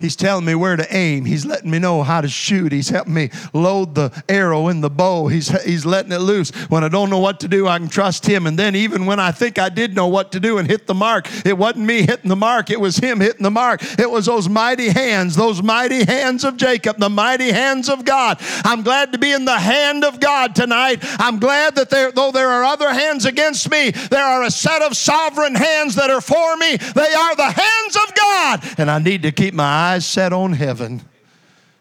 He's 0.00 0.16
telling 0.16 0.46
me 0.46 0.54
where 0.54 0.76
to 0.76 0.96
aim. 0.96 1.26
He's 1.26 1.44
letting 1.44 1.70
me 1.70 1.78
know 1.78 2.02
how 2.02 2.22
to 2.22 2.28
shoot. 2.28 2.72
He's 2.72 2.88
helping 2.88 3.12
me 3.12 3.28
load 3.52 3.94
the 3.94 4.10
arrow 4.30 4.68
in 4.68 4.80
the 4.80 4.88
bow. 4.88 5.28
He's, 5.28 5.48
he's 5.62 5.84
letting 5.84 6.10
it 6.10 6.20
loose. 6.20 6.50
When 6.70 6.82
I 6.82 6.88
don't 6.88 7.10
know 7.10 7.18
what 7.18 7.40
to 7.40 7.48
do, 7.48 7.68
I 7.68 7.76
can 7.76 7.88
trust 7.88 8.24
Him. 8.24 8.46
And 8.46 8.58
then, 8.58 8.74
even 8.74 9.04
when 9.04 9.20
I 9.20 9.30
think 9.30 9.58
I 9.58 9.68
did 9.68 9.94
know 9.94 10.06
what 10.06 10.32
to 10.32 10.40
do 10.40 10.56
and 10.56 10.66
hit 10.66 10.86
the 10.86 10.94
mark, 10.94 11.28
it 11.44 11.58
wasn't 11.58 11.84
me 11.84 12.00
hitting 12.06 12.30
the 12.30 12.36
mark, 12.36 12.70
it 12.70 12.80
was 12.80 12.96
Him 12.96 13.20
hitting 13.20 13.42
the 13.42 13.50
mark. 13.50 13.82
It 13.98 14.10
was 14.10 14.24
those 14.24 14.48
mighty 14.48 14.88
hands, 14.88 15.36
those 15.36 15.62
mighty 15.62 16.04
hands 16.04 16.44
of 16.44 16.56
Jacob, 16.56 16.96
the 16.96 17.10
mighty 17.10 17.52
hands 17.52 17.90
of 17.90 18.06
God. 18.06 18.38
I'm 18.64 18.80
glad 18.82 19.12
to 19.12 19.18
be 19.18 19.32
in 19.32 19.44
the 19.44 19.58
hand 19.58 20.04
of 20.04 20.18
God 20.18 20.54
tonight. 20.54 21.00
I'm 21.02 21.38
glad 21.38 21.74
that 21.74 21.90
there, 21.90 22.10
though 22.10 22.32
there 22.32 22.48
are 22.48 22.64
other 22.64 22.90
hands 22.90 23.26
against 23.26 23.70
me, 23.70 23.90
there 23.90 24.24
are 24.24 24.44
a 24.44 24.50
set 24.50 24.80
of 24.80 24.96
sovereign 24.96 25.54
hands 25.54 25.96
that 25.96 26.08
are 26.08 26.22
for 26.22 26.56
me. 26.56 26.78
They 26.78 27.12
are 27.12 27.36
the 27.36 27.50
hands 27.50 27.96
of 27.96 28.14
God. 28.14 28.78
And 28.78 28.90
I 28.90 28.98
need 28.98 29.22
to 29.24 29.32
keep 29.32 29.52
my 29.52 29.64
eyes 29.64 29.89
eyes 29.90 30.06
set 30.06 30.32
on 30.32 30.52
heaven 30.52 31.02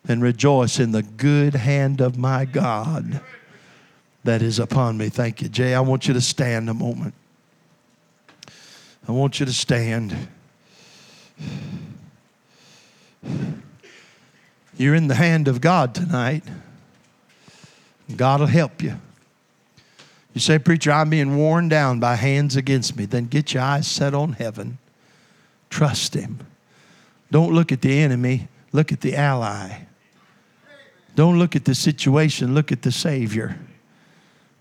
and 0.08 0.24
rejoice 0.24 0.80
in 0.80 0.92
the 0.92 1.04
good 1.04 1.54
hand 1.54 2.02
of 2.02 2.18
my 2.18 2.44
God 2.44 3.22
that 4.24 4.42
is 4.42 4.58
upon 4.58 4.98
me. 4.98 5.10
Thank 5.10 5.44
you, 5.44 5.50
Jay. 5.50 5.76
I 5.76 5.82
want 5.82 6.08
you 6.08 6.16
to 6.16 6.22
stand 6.22 6.70
a 6.70 6.74
moment. 6.74 7.14
I 9.08 9.12
want 9.12 9.40
you 9.40 9.46
to 9.46 9.54
stand. 9.54 10.28
You're 14.76 14.96
in 14.96 15.08
the 15.08 15.16
hand 15.16 15.48
of 15.48 15.62
God 15.62 15.94
tonight. 15.94 16.44
God 18.16 18.40
will 18.40 18.48
help 18.48 18.82
you. 18.82 19.00
You 20.34 20.42
say, 20.42 20.58
Preacher, 20.58 20.92
I'm 20.92 21.12
being 21.12 21.38
worn 21.38 21.70
down 21.70 22.00
by 22.00 22.16
hands 22.16 22.56
against 22.56 22.98
me. 22.98 23.06
Then 23.06 23.26
get 23.26 23.54
your 23.54 23.62
eyes 23.62 23.88
set 23.88 24.16
on 24.16 24.34
heaven. 24.34 24.80
Trust 25.70 26.16
Him. 26.16 26.40
Don't 27.32 27.54
look 27.54 27.72
at 27.72 27.82
the 27.82 28.00
enemy, 28.00 28.48
look 28.72 28.92
at 28.92 29.02
the 29.02 29.16
ally. 29.16 29.84
Don't 31.16 31.38
look 31.38 31.56
at 31.56 31.66
the 31.66 31.76
situation, 31.76 32.54
look 32.54 32.72
at 32.72 32.82
the 32.82 32.92
Savior. 32.92 33.58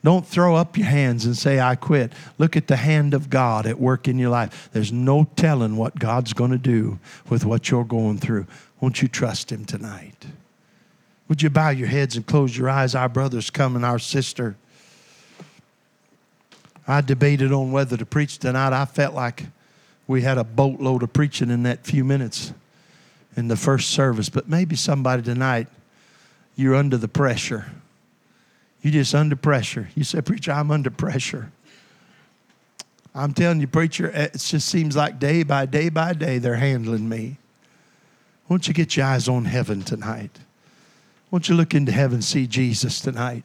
Don't 0.04 0.26
throw 0.26 0.54
up 0.54 0.76
your 0.76 0.86
hands 0.86 1.24
and 1.24 1.36
say, 1.36 1.60
I 1.60 1.74
quit. 1.74 2.12
Look 2.38 2.56
at 2.56 2.68
the 2.68 2.76
hand 2.76 3.14
of 3.14 3.30
God 3.30 3.66
at 3.66 3.80
work 3.80 4.06
in 4.06 4.18
your 4.18 4.30
life. 4.30 4.68
There's 4.72 4.92
no 4.92 5.28
telling 5.36 5.76
what 5.76 5.98
God's 5.98 6.32
going 6.32 6.52
to 6.52 6.58
do 6.58 6.98
with 7.28 7.44
what 7.44 7.70
you're 7.70 7.84
going 7.84 8.18
through. 8.18 8.46
Won't 8.80 9.02
you 9.02 9.08
trust 9.08 9.50
Him 9.50 9.64
tonight? 9.64 10.26
Would 11.28 11.42
you 11.42 11.50
bow 11.50 11.70
your 11.70 11.88
heads 11.88 12.16
and 12.16 12.24
close 12.24 12.56
your 12.56 12.70
eyes? 12.70 12.94
Our 12.94 13.08
brother's 13.08 13.50
coming, 13.50 13.84
our 13.84 13.98
sister. 13.98 14.56
I 16.86 17.00
debated 17.02 17.52
on 17.52 17.72
whether 17.72 17.96
to 17.96 18.06
preach 18.06 18.38
tonight. 18.38 18.72
I 18.72 18.86
felt 18.86 19.14
like 19.14 19.44
we 20.09 20.22
had 20.22 20.38
a 20.38 20.44
boatload 20.44 21.04
of 21.04 21.12
preaching 21.12 21.50
in 21.50 21.62
that 21.64 21.84
few 21.86 22.02
minutes 22.02 22.52
in 23.36 23.46
the 23.46 23.56
first 23.56 23.90
service, 23.90 24.28
but 24.28 24.48
maybe 24.48 24.74
somebody 24.74 25.22
tonight, 25.22 25.68
you're 26.56 26.74
under 26.74 26.96
the 26.96 27.06
pressure. 27.06 27.66
You're 28.82 28.94
just 28.94 29.14
under 29.14 29.36
pressure. 29.36 29.90
You 29.94 30.02
say, 30.02 30.22
Preacher, 30.22 30.50
I'm 30.50 30.70
under 30.70 30.90
pressure. 30.90 31.52
I'm 33.14 33.34
telling 33.34 33.61
you, 33.61 33.66
preacher, 33.66 34.09
it 34.09 34.32
just 34.38 34.68
seems 34.68 34.96
like 34.96 35.18
day 35.18 35.42
by 35.42 35.66
day 35.66 35.88
by 35.88 36.12
day 36.12 36.38
they're 36.38 36.56
handling 36.56 37.09
me. 37.09 37.36
Won't 38.48 38.66
you 38.66 38.74
get 38.74 38.96
your 38.96 39.06
eyes 39.06 39.28
on 39.28 39.44
heaven 39.44 39.82
tonight? 39.82 40.38
Won't 41.30 41.48
you 41.48 41.54
look 41.54 41.74
into 41.74 41.92
heaven 41.92 42.16
and 42.16 42.24
see 42.24 42.46
Jesus 42.46 43.00
tonight? 43.00 43.44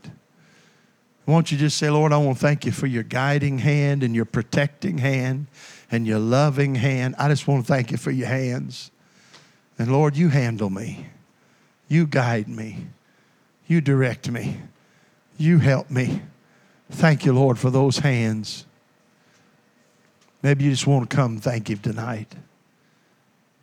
Won't 1.26 1.52
you 1.52 1.58
just 1.58 1.78
say, 1.78 1.90
Lord, 1.90 2.14
I 2.14 2.18
want 2.18 2.38
to 2.38 2.42
thank 2.42 2.66
you 2.66 2.72
for 2.72 2.88
your 2.88 3.04
guiding 3.04 3.60
hand 3.60 4.04
and 4.04 4.16
your 4.16 4.26
protecting 4.26 5.00
hand 5.00 5.48
and 5.92 6.08
your 6.08 6.20
loving 6.20 6.76
hand. 6.76 7.16
I 7.18 7.28
just 7.30 7.48
want 7.48 7.66
to 7.66 7.68
thank 7.72 7.92
you 7.92 7.98
for 7.98 8.12
your 8.12 8.28
hands. 8.28 8.92
And 9.78 9.92
Lord, 9.92 10.16
you 10.16 10.30
handle 10.30 10.70
me. 10.70 11.08
You 11.88 12.08
guide 12.08 12.48
me. 12.48 12.88
You 13.68 13.82
direct 13.82 14.30
me. 14.30 14.58
You 15.38 15.60
help 15.60 15.90
me. 15.90 16.22
Thank 16.92 17.26
you, 17.26 17.34
Lord, 17.34 17.58
for 17.58 17.70
those 17.70 17.98
hands. 18.00 18.66
Maybe 20.42 20.66
you 20.66 20.72
just 20.72 20.86
want 20.86 21.10
to 21.10 21.16
come 21.16 21.40
thank 21.40 21.70
Him 21.70 21.80
tonight. 21.80 22.36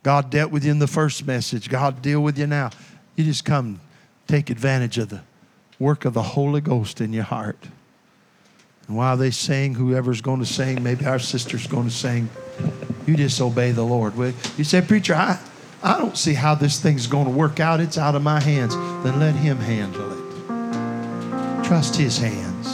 God 0.03 0.29
dealt 0.31 0.51
with 0.51 0.65
you 0.65 0.71
in 0.71 0.79
the 0.79 0.87
first 0.87 1.25
message. 1.25 1.69
God 1.69 2.01
deal 2.01 2.21
with 2.21 2.37
you 2.37 2.47
now. 2.47 2.71
You 3.15 3.23
just 3.23 3.45
come 3.45 3.79
take 4.27 4.49
advantage 4.49 4.97
of 4.97 5.09
the 5.09 5.21
work 5.77 6.05
of 6.05 6.13
the 6.13 6.23
Holy 6.23 6.61
Ghost 6.61 6.99
in 7.01 7.13
your 7.13 7.23
heart. 7.23 7.67
And 8.91 8.97
while 8.97 9.15
they 9.15 9.31
sing, 9.31 9.73
whoever's 9.73 10.19
going 10.19 10.41
to 10.41 10.45
sing, 10.45 10.83
maybe 10.83 11.05
our 11.05 11.17
sister's 11.17 11.65
going 11.65 11.87
to 11.87 11.93
sing, 11.93 12.27
you 13.07 13.15
just 13.15 13.39
obey 13.39 13.71
the 13.71 13.85
Lord. 13.85 14.17
You 14.57 14.65
say, 14.65 14.81
Preacher, 14.81 15.15
I, 15.15 15.39
I 15.81 15.97
don't 15.97 16.17
see 16.17 16.33
how 16.33 16.55
this 16.55 16.77
thing's 16.77 17.07
going 17.07 17.23
to 17.23 17.31
work 17.31 17.61
out. 17.61 17.79
It's 17.79 17.97
out 17.97 18.15
of 18.15 18.21
my 18.21 18.41
hands. 18.41 18.75
Then 18.75 19.17
let 19.17 19.33
Him 19.33 19.55
handle 19.55 20.11
it. 20.11 21.63
Trust 21.63 21.95
His 21.95 22.17
hands. 22.17 22.67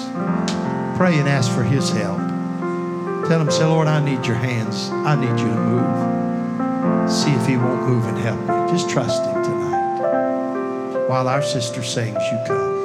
Pray 0.98 1.20
and 1.20 1.30
ask 1.30 1.52
for 1.52 1.62
His 1.62 1.92
help. 1.92 2.18
Tell 3.28 3.40
Him, 3.40 3.52
say, 3.52 3.66
Lord, 3.66 3.88
I 3.88 4.04
need 4.04 4.26
your 4.26 4.38
hands. 4.38 4.90
I 4.90 5.14
need 5.14 5.40
you 5.40 5.48
to 5.48 5.56
move. 5.56 7.12
See 7.12 7.30
if 7.30 7.46
He 7.46 7.58
won't 7.58 7.88
move 7.88 8.08
and 8.08 8.18
help 8.18 8.40
me. 8.40 8.72
Just 8.76 8.90
trust 8.90 9.24
Him 9.24 9.44
tonight. 9.44 11.08
While 11.08 11.28
our 11.28 11.44
sister 11.44 11.84
sings, 11.84 12.18
you 12.32 12.40
come. 12.48 12.77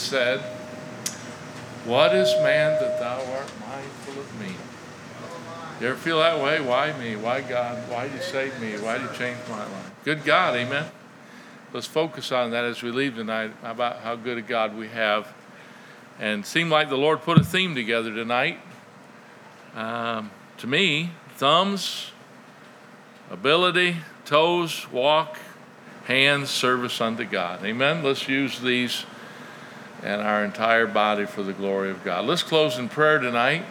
Said, 0.00 0.40
What 1.84 2.14
is 2.14 2.32
man 2.42 2.80
that 2.80 2.98
thou 2.98 3.18
art 3.32 3.50
mindful 3.60 4.20
of 4.20 4.40
me? 4.40 4.54
You 5.80 5.88
ever 5.88 5.96
feel 5.96 6.18
that 6.18 6.42
way? 6.42 6.60
Why 6.60 6.92
me? 6.98 7.16
Why 7.16 7.40
God? 7.40 7.88
Why 7.90 8.08
did 8.08 8.16
you 8.16 8.22
save 8.22 8.60
me? 8.60 8.72
Why 8.72 8.98
did 8.98 9.10
you 9.10 9.16
change 9.16 9.38
my 9.48 9.58
life? 9.58 9.90
Good 10.04 10.24
God, 10.24 10.56
amen. 10.56 10.90
Let's 11.72 11.86
focus 11.86 12.32
on 12.32 12.50
that 12.50 12.64
as 12.64 12.82
we 12.82 12.90
leave 12.90 13.14
tonight 13.14 13.52
about 13.62 14.00
how 14.00 14.16
good 14.16 14.38
a 14.38 14.42
God 14.42 14.76
we 14.76 14.88
have. 14.88 15.32
And 16.18 16.44
seemed 16.44 16.70
like 16.70 16.90
the 16.90 16.98
Lord 16.98 17.22
put 17.22 17.38
a 17.38 17.44
theme 17.44 17.74
together 17.74 18.12
tonight. 18.12 18.58
Um, 19.74 20.30
to 20.58 20.66
me, 20.66 21.12
thumbs, 21.36 22.10
ability, 23.30 23.96
toes, 24.26 24.90
walk, 24.92 25.38
hands, 26.04 26.50
service 26.50 27.00
unto 27.00 27.24
God. 27.24 27.64
Amen. 27.64 28.02
Let's 28.02 28.28
use 28.28 28.60
these 28.60 29.06
and 30.02 30.22
our 30.22 30.44
entire 30.44 30.86
body 30.86 31.26
for 31.26 31.42
the 31.42 31.52
glory 31.52 31.90
of 31.90 32.02
God. 32.04 32.24
Let's 32.24 32.42
close 32.42 32.78
in 32.78 32.88
prayer 32.88 33.18
tonight, 33.18 33.64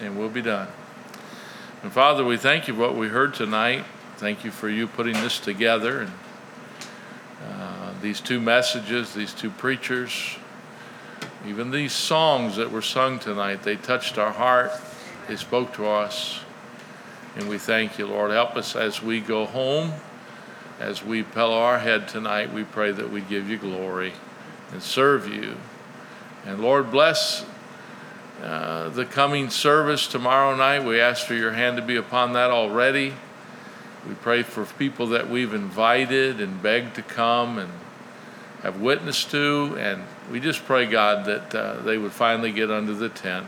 and 0.00 0.18
we'll 0.18 0.28
be 0.28 0.42
done. 0.42 0.68
And 1.82 1.92
Father, 1.92 2.24
we 2.24 2.36
thank 2.36 2.66
you 2.66 2.74
for 2.74 2.80
what 2.80 2.96
we 2.96 3.08
heard 3.08 3.34
tonight. 3.34 3.84
Thank 4.16 4.44
you 4.44 4.50
for 4.50 4.68
you 4.68 4.88
putting 4.88 5.14
this 5.14 5.38
together 5.38 6.00
and 6.00 6.12
uh, 7.48 7.92
these 8.02 8.20
two 8.20 8.40
messages, 8.40 9.14
these 9.14 9.32
two 9.32 9.50
preachers, 9.50 10.36
even 11.46 11.70
these 11.70 11.92
songs 11.92 12.56
that 12.56 12.72
were 12.72 12.82
sung 12.82 13.20
tonight. 13.20 13.62
They 13.62 13.76
touched 13.76 14.18
our 14.18 14.32
heart. 14.32 14.72
They 15.28 15.36
spoke 15.36 15.72
to 15.74 15.86
us. 15.86 16.40
And 17.36 17.48
we 17.48 17.58
thank 17.58 17.98
you, 17.98 18.08
Lord. 18.08 18.32
Help 18.32 18.56
us 18.56 18.74
as 18.74 19.00
we 19.00 19.20
go 19.20 19.46
home, 19.46 19.92
as 20.80 21.04
we 21.04 21.22
pillow 21.22 21.58
our 21.58 21.78
head 21.78 22.08
tonight. 22.08 22.52
We 22.52 22.64
pray 22.64 22.90
that 22.90 23.12
we 23.12 23.20
give 23.20 23.48
you 23.48 23.58
glory 23.58 24.12
and 24.72 24.82
serve 24.82 25.28
you. 25.28 25.56
And 26.44 26.60
Lord, 26.60 26.90
bless 26.90 27.44
uh, 28.42 28.88
the 28.90 29.04
coming 29.04 29.50
service 29.50 30.06
tomorrow 30.06 30.54
night. 30.54 30.84
We 30.84 31.00
ask 31.00 31.26
for 31.26 31.34
your 31.34 31.52
hand 31.52 31.76
to 31.76 31.82
be 31.82 31.96
upon 31.96 32.34
that 32.34 32.50
already. 32.50 33.14
We 34.08 34.14
pray 34.14 34.42
for 34.42 34.64
people 34.64 35.08
that 35.08 35.28
we've 35.28 35.52
invited 35.52 36.40
and 36.40 36.62
begged 36.62 36.94
to 36.94 37.02
come 37.02 37.58
and 37.58 37.70
have 38.62 38.80
witnessed 38.80 39.30
to. 39.32 39.76
And 39.78 40.04
we 40.30 40.40
just 40.40 40.64
pray, 40.64 40.86
God, 40.86 41.26
that 41.26 41.54
uh, 41.54 41.80
they 41.82 41.98
would 41.98 42.12
finally 42.12 42.52
get 42.52 42.70
under 42.70 42.94
the 42.94 43.08
tent, 43.08 43.46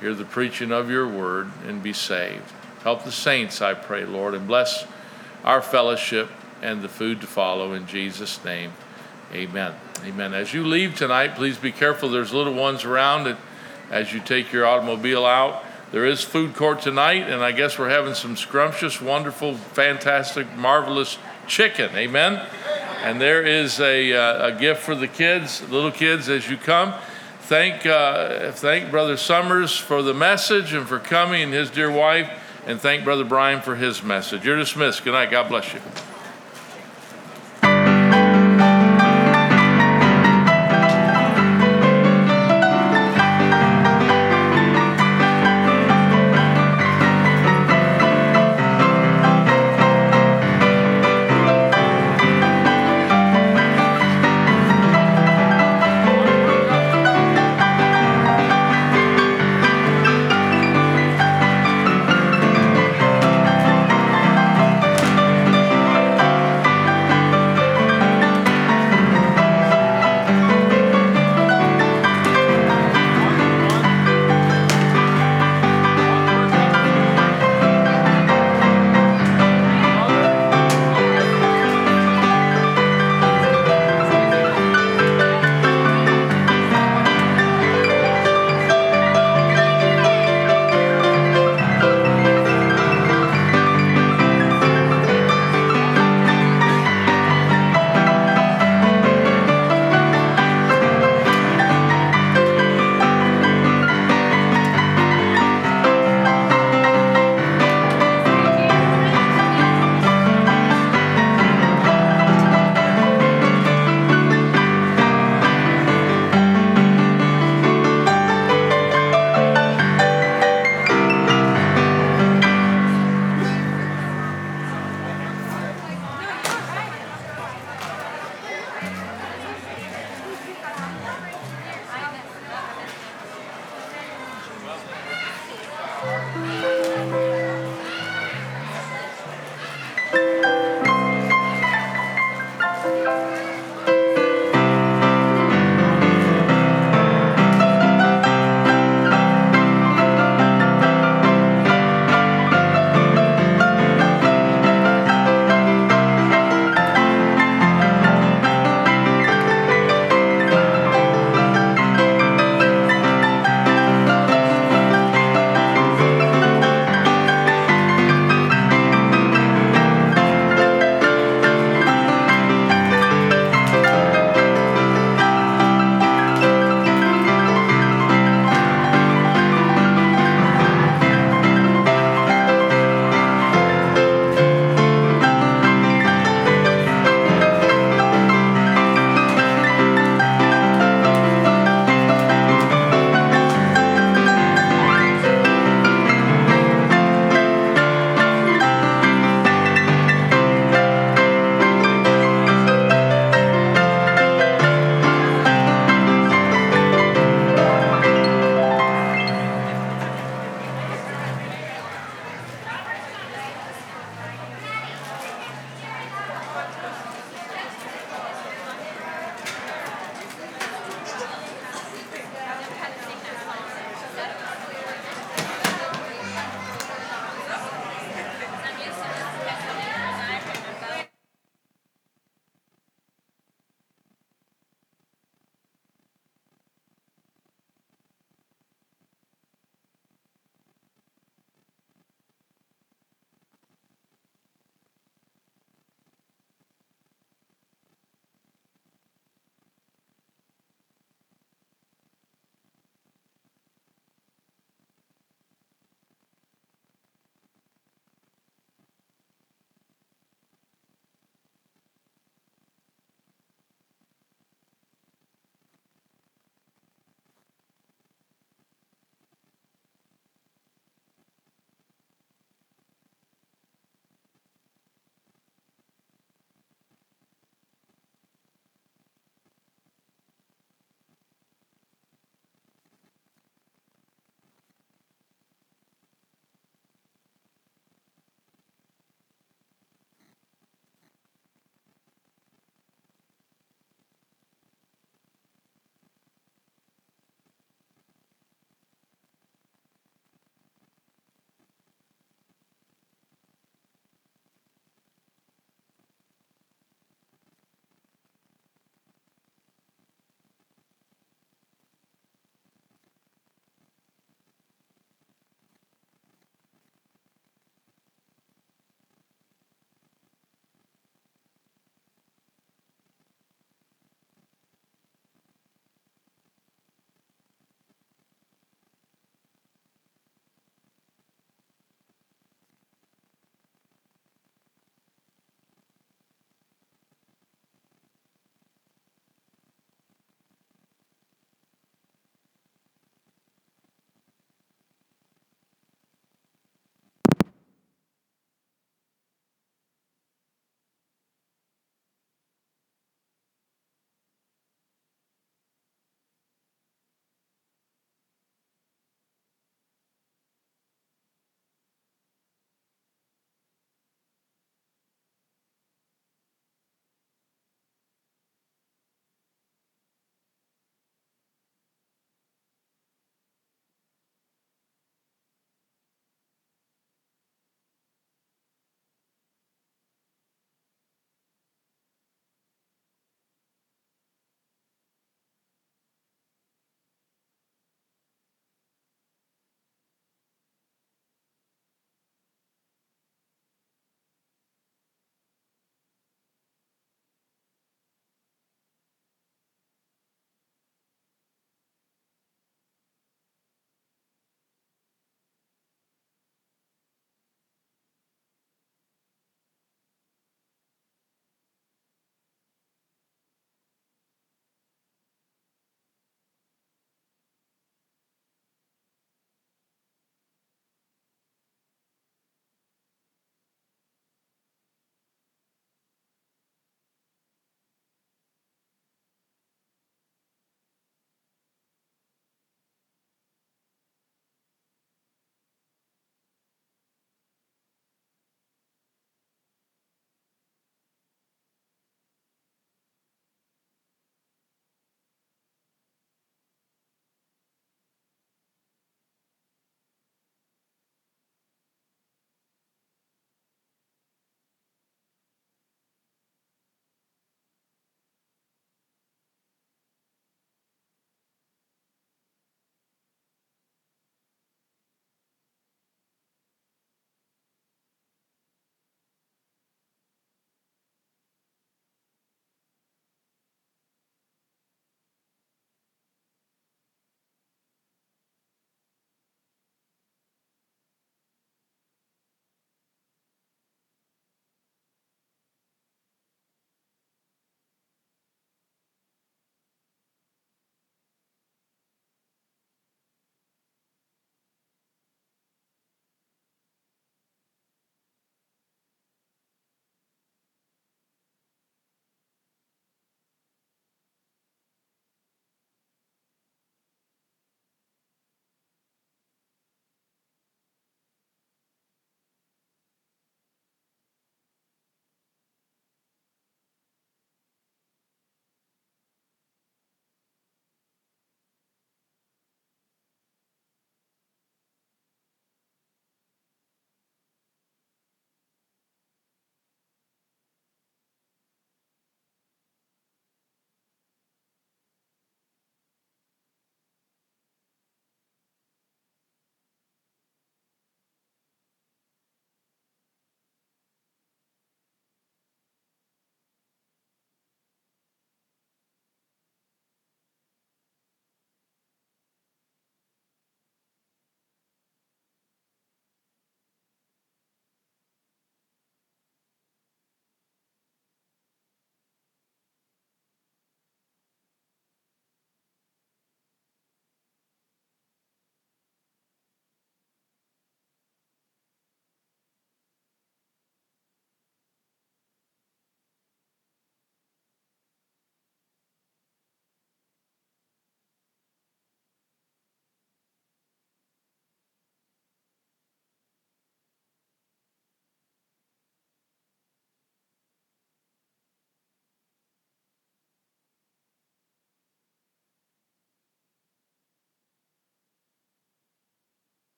hear 0.00 0.14
the 0.14 0.24
preaching 0.24 0.72
of 0.72 0.90
your 0.90 1.08
word, 1.08 1.50
and 1.66 1.82
be 1.82 1.92
saved. 1.92 2.52
Help 2.82 3.04
the 3.04 3.12
saints, 3.12 3.60
I 3.60 3.74
pray, 3.74 4.04
Lord, 4.04 4.34
and 4.34 4.46
bless 4.46 4.86
our 5.44 5.60
fellowship 5.60 6.30
and 6.62 6.82
the 6.82 6.88
food 6.88 7.20
to 7.20 7.26
follow 7.26 7.72
in 7.72 7.86
Jesus' 7.86 8.42
name. 8.44 8.72
Amen. 9.32 9.74
Amen. 10.04 10.34
As 10.34 10.54
you 10.54 10.64
leave 10.64 10.96
tonight, 10.96 11.34
please 11.34 11.58
be 11.58 11.72
careful. 11.72 12.08
There's 12.08 12.32
little 12.32 12.54
ones 12.54 12.84
around 12.84 13.36
as 13.90 14.12
you 14.12 14.20
take 14.20 14.52
your 14.52 14.66
automobile 14.66 15.26
out. 15.26 15.64
There 15.90 16.04
is 16.04 16.22
food 16.22 16.54
court 16.54 16.82
tonight, 16.82 17.28
and 17.28 17.42
I 17.42 17.52
guess 17.52 17.78
we're 17.78 17.88
having 17.88 18.14
some 18.14 18.36
scrumptious, 18.36 19.00
wonderful, 19.00 19.54
fantastic, 19.54 20.54
marvelous 20.56 21.18
chicken. 21.46 21.90
Amen. 21.96 22.46
And 23.02 23.20
there 23.20 23.42
is 23.42 23.80
a, 23.80 24.12
uh, 24.12 24.48
a 24.48 24.58
gift 24.58 24.82
for 24.82 24.94
the 24.94 25.08
kids, 25.08 25.66
little 25.70 25.92
kids, 25.92 26.28
as 26.28 26.48
you 26.50 26.56
come. 26.56 26.94
Thank, 27.42 27.86
uh, 27.86 28.52
thank 28.52 28.90
Brother 28.90 29.16
Summers 29.16 29.76
for 29.76 30.02
the 30.02 30.12
message 30.12 30.74
and 30.74 30.86
for 30.86 30.98
coming, 30.98 31.44
and 31.44 31.52
his 31.52 31.70
dear 31.70 31.90
wife, 31.90 32.30
and 32.66 32.78
thank 32.78 33.04
Brother 33.04 33.24
Brian 33.24 33.62
for 33.62 33.76
his 33.76 34.02
message. 34.02 34.44
You're 34.44 34.56
dismissed. 34.56 35.04
Good 35.04 35.12
night. 35.12 35.30
God 35.30 35.48
bless 35.48 35.72
you. 35.72 35.80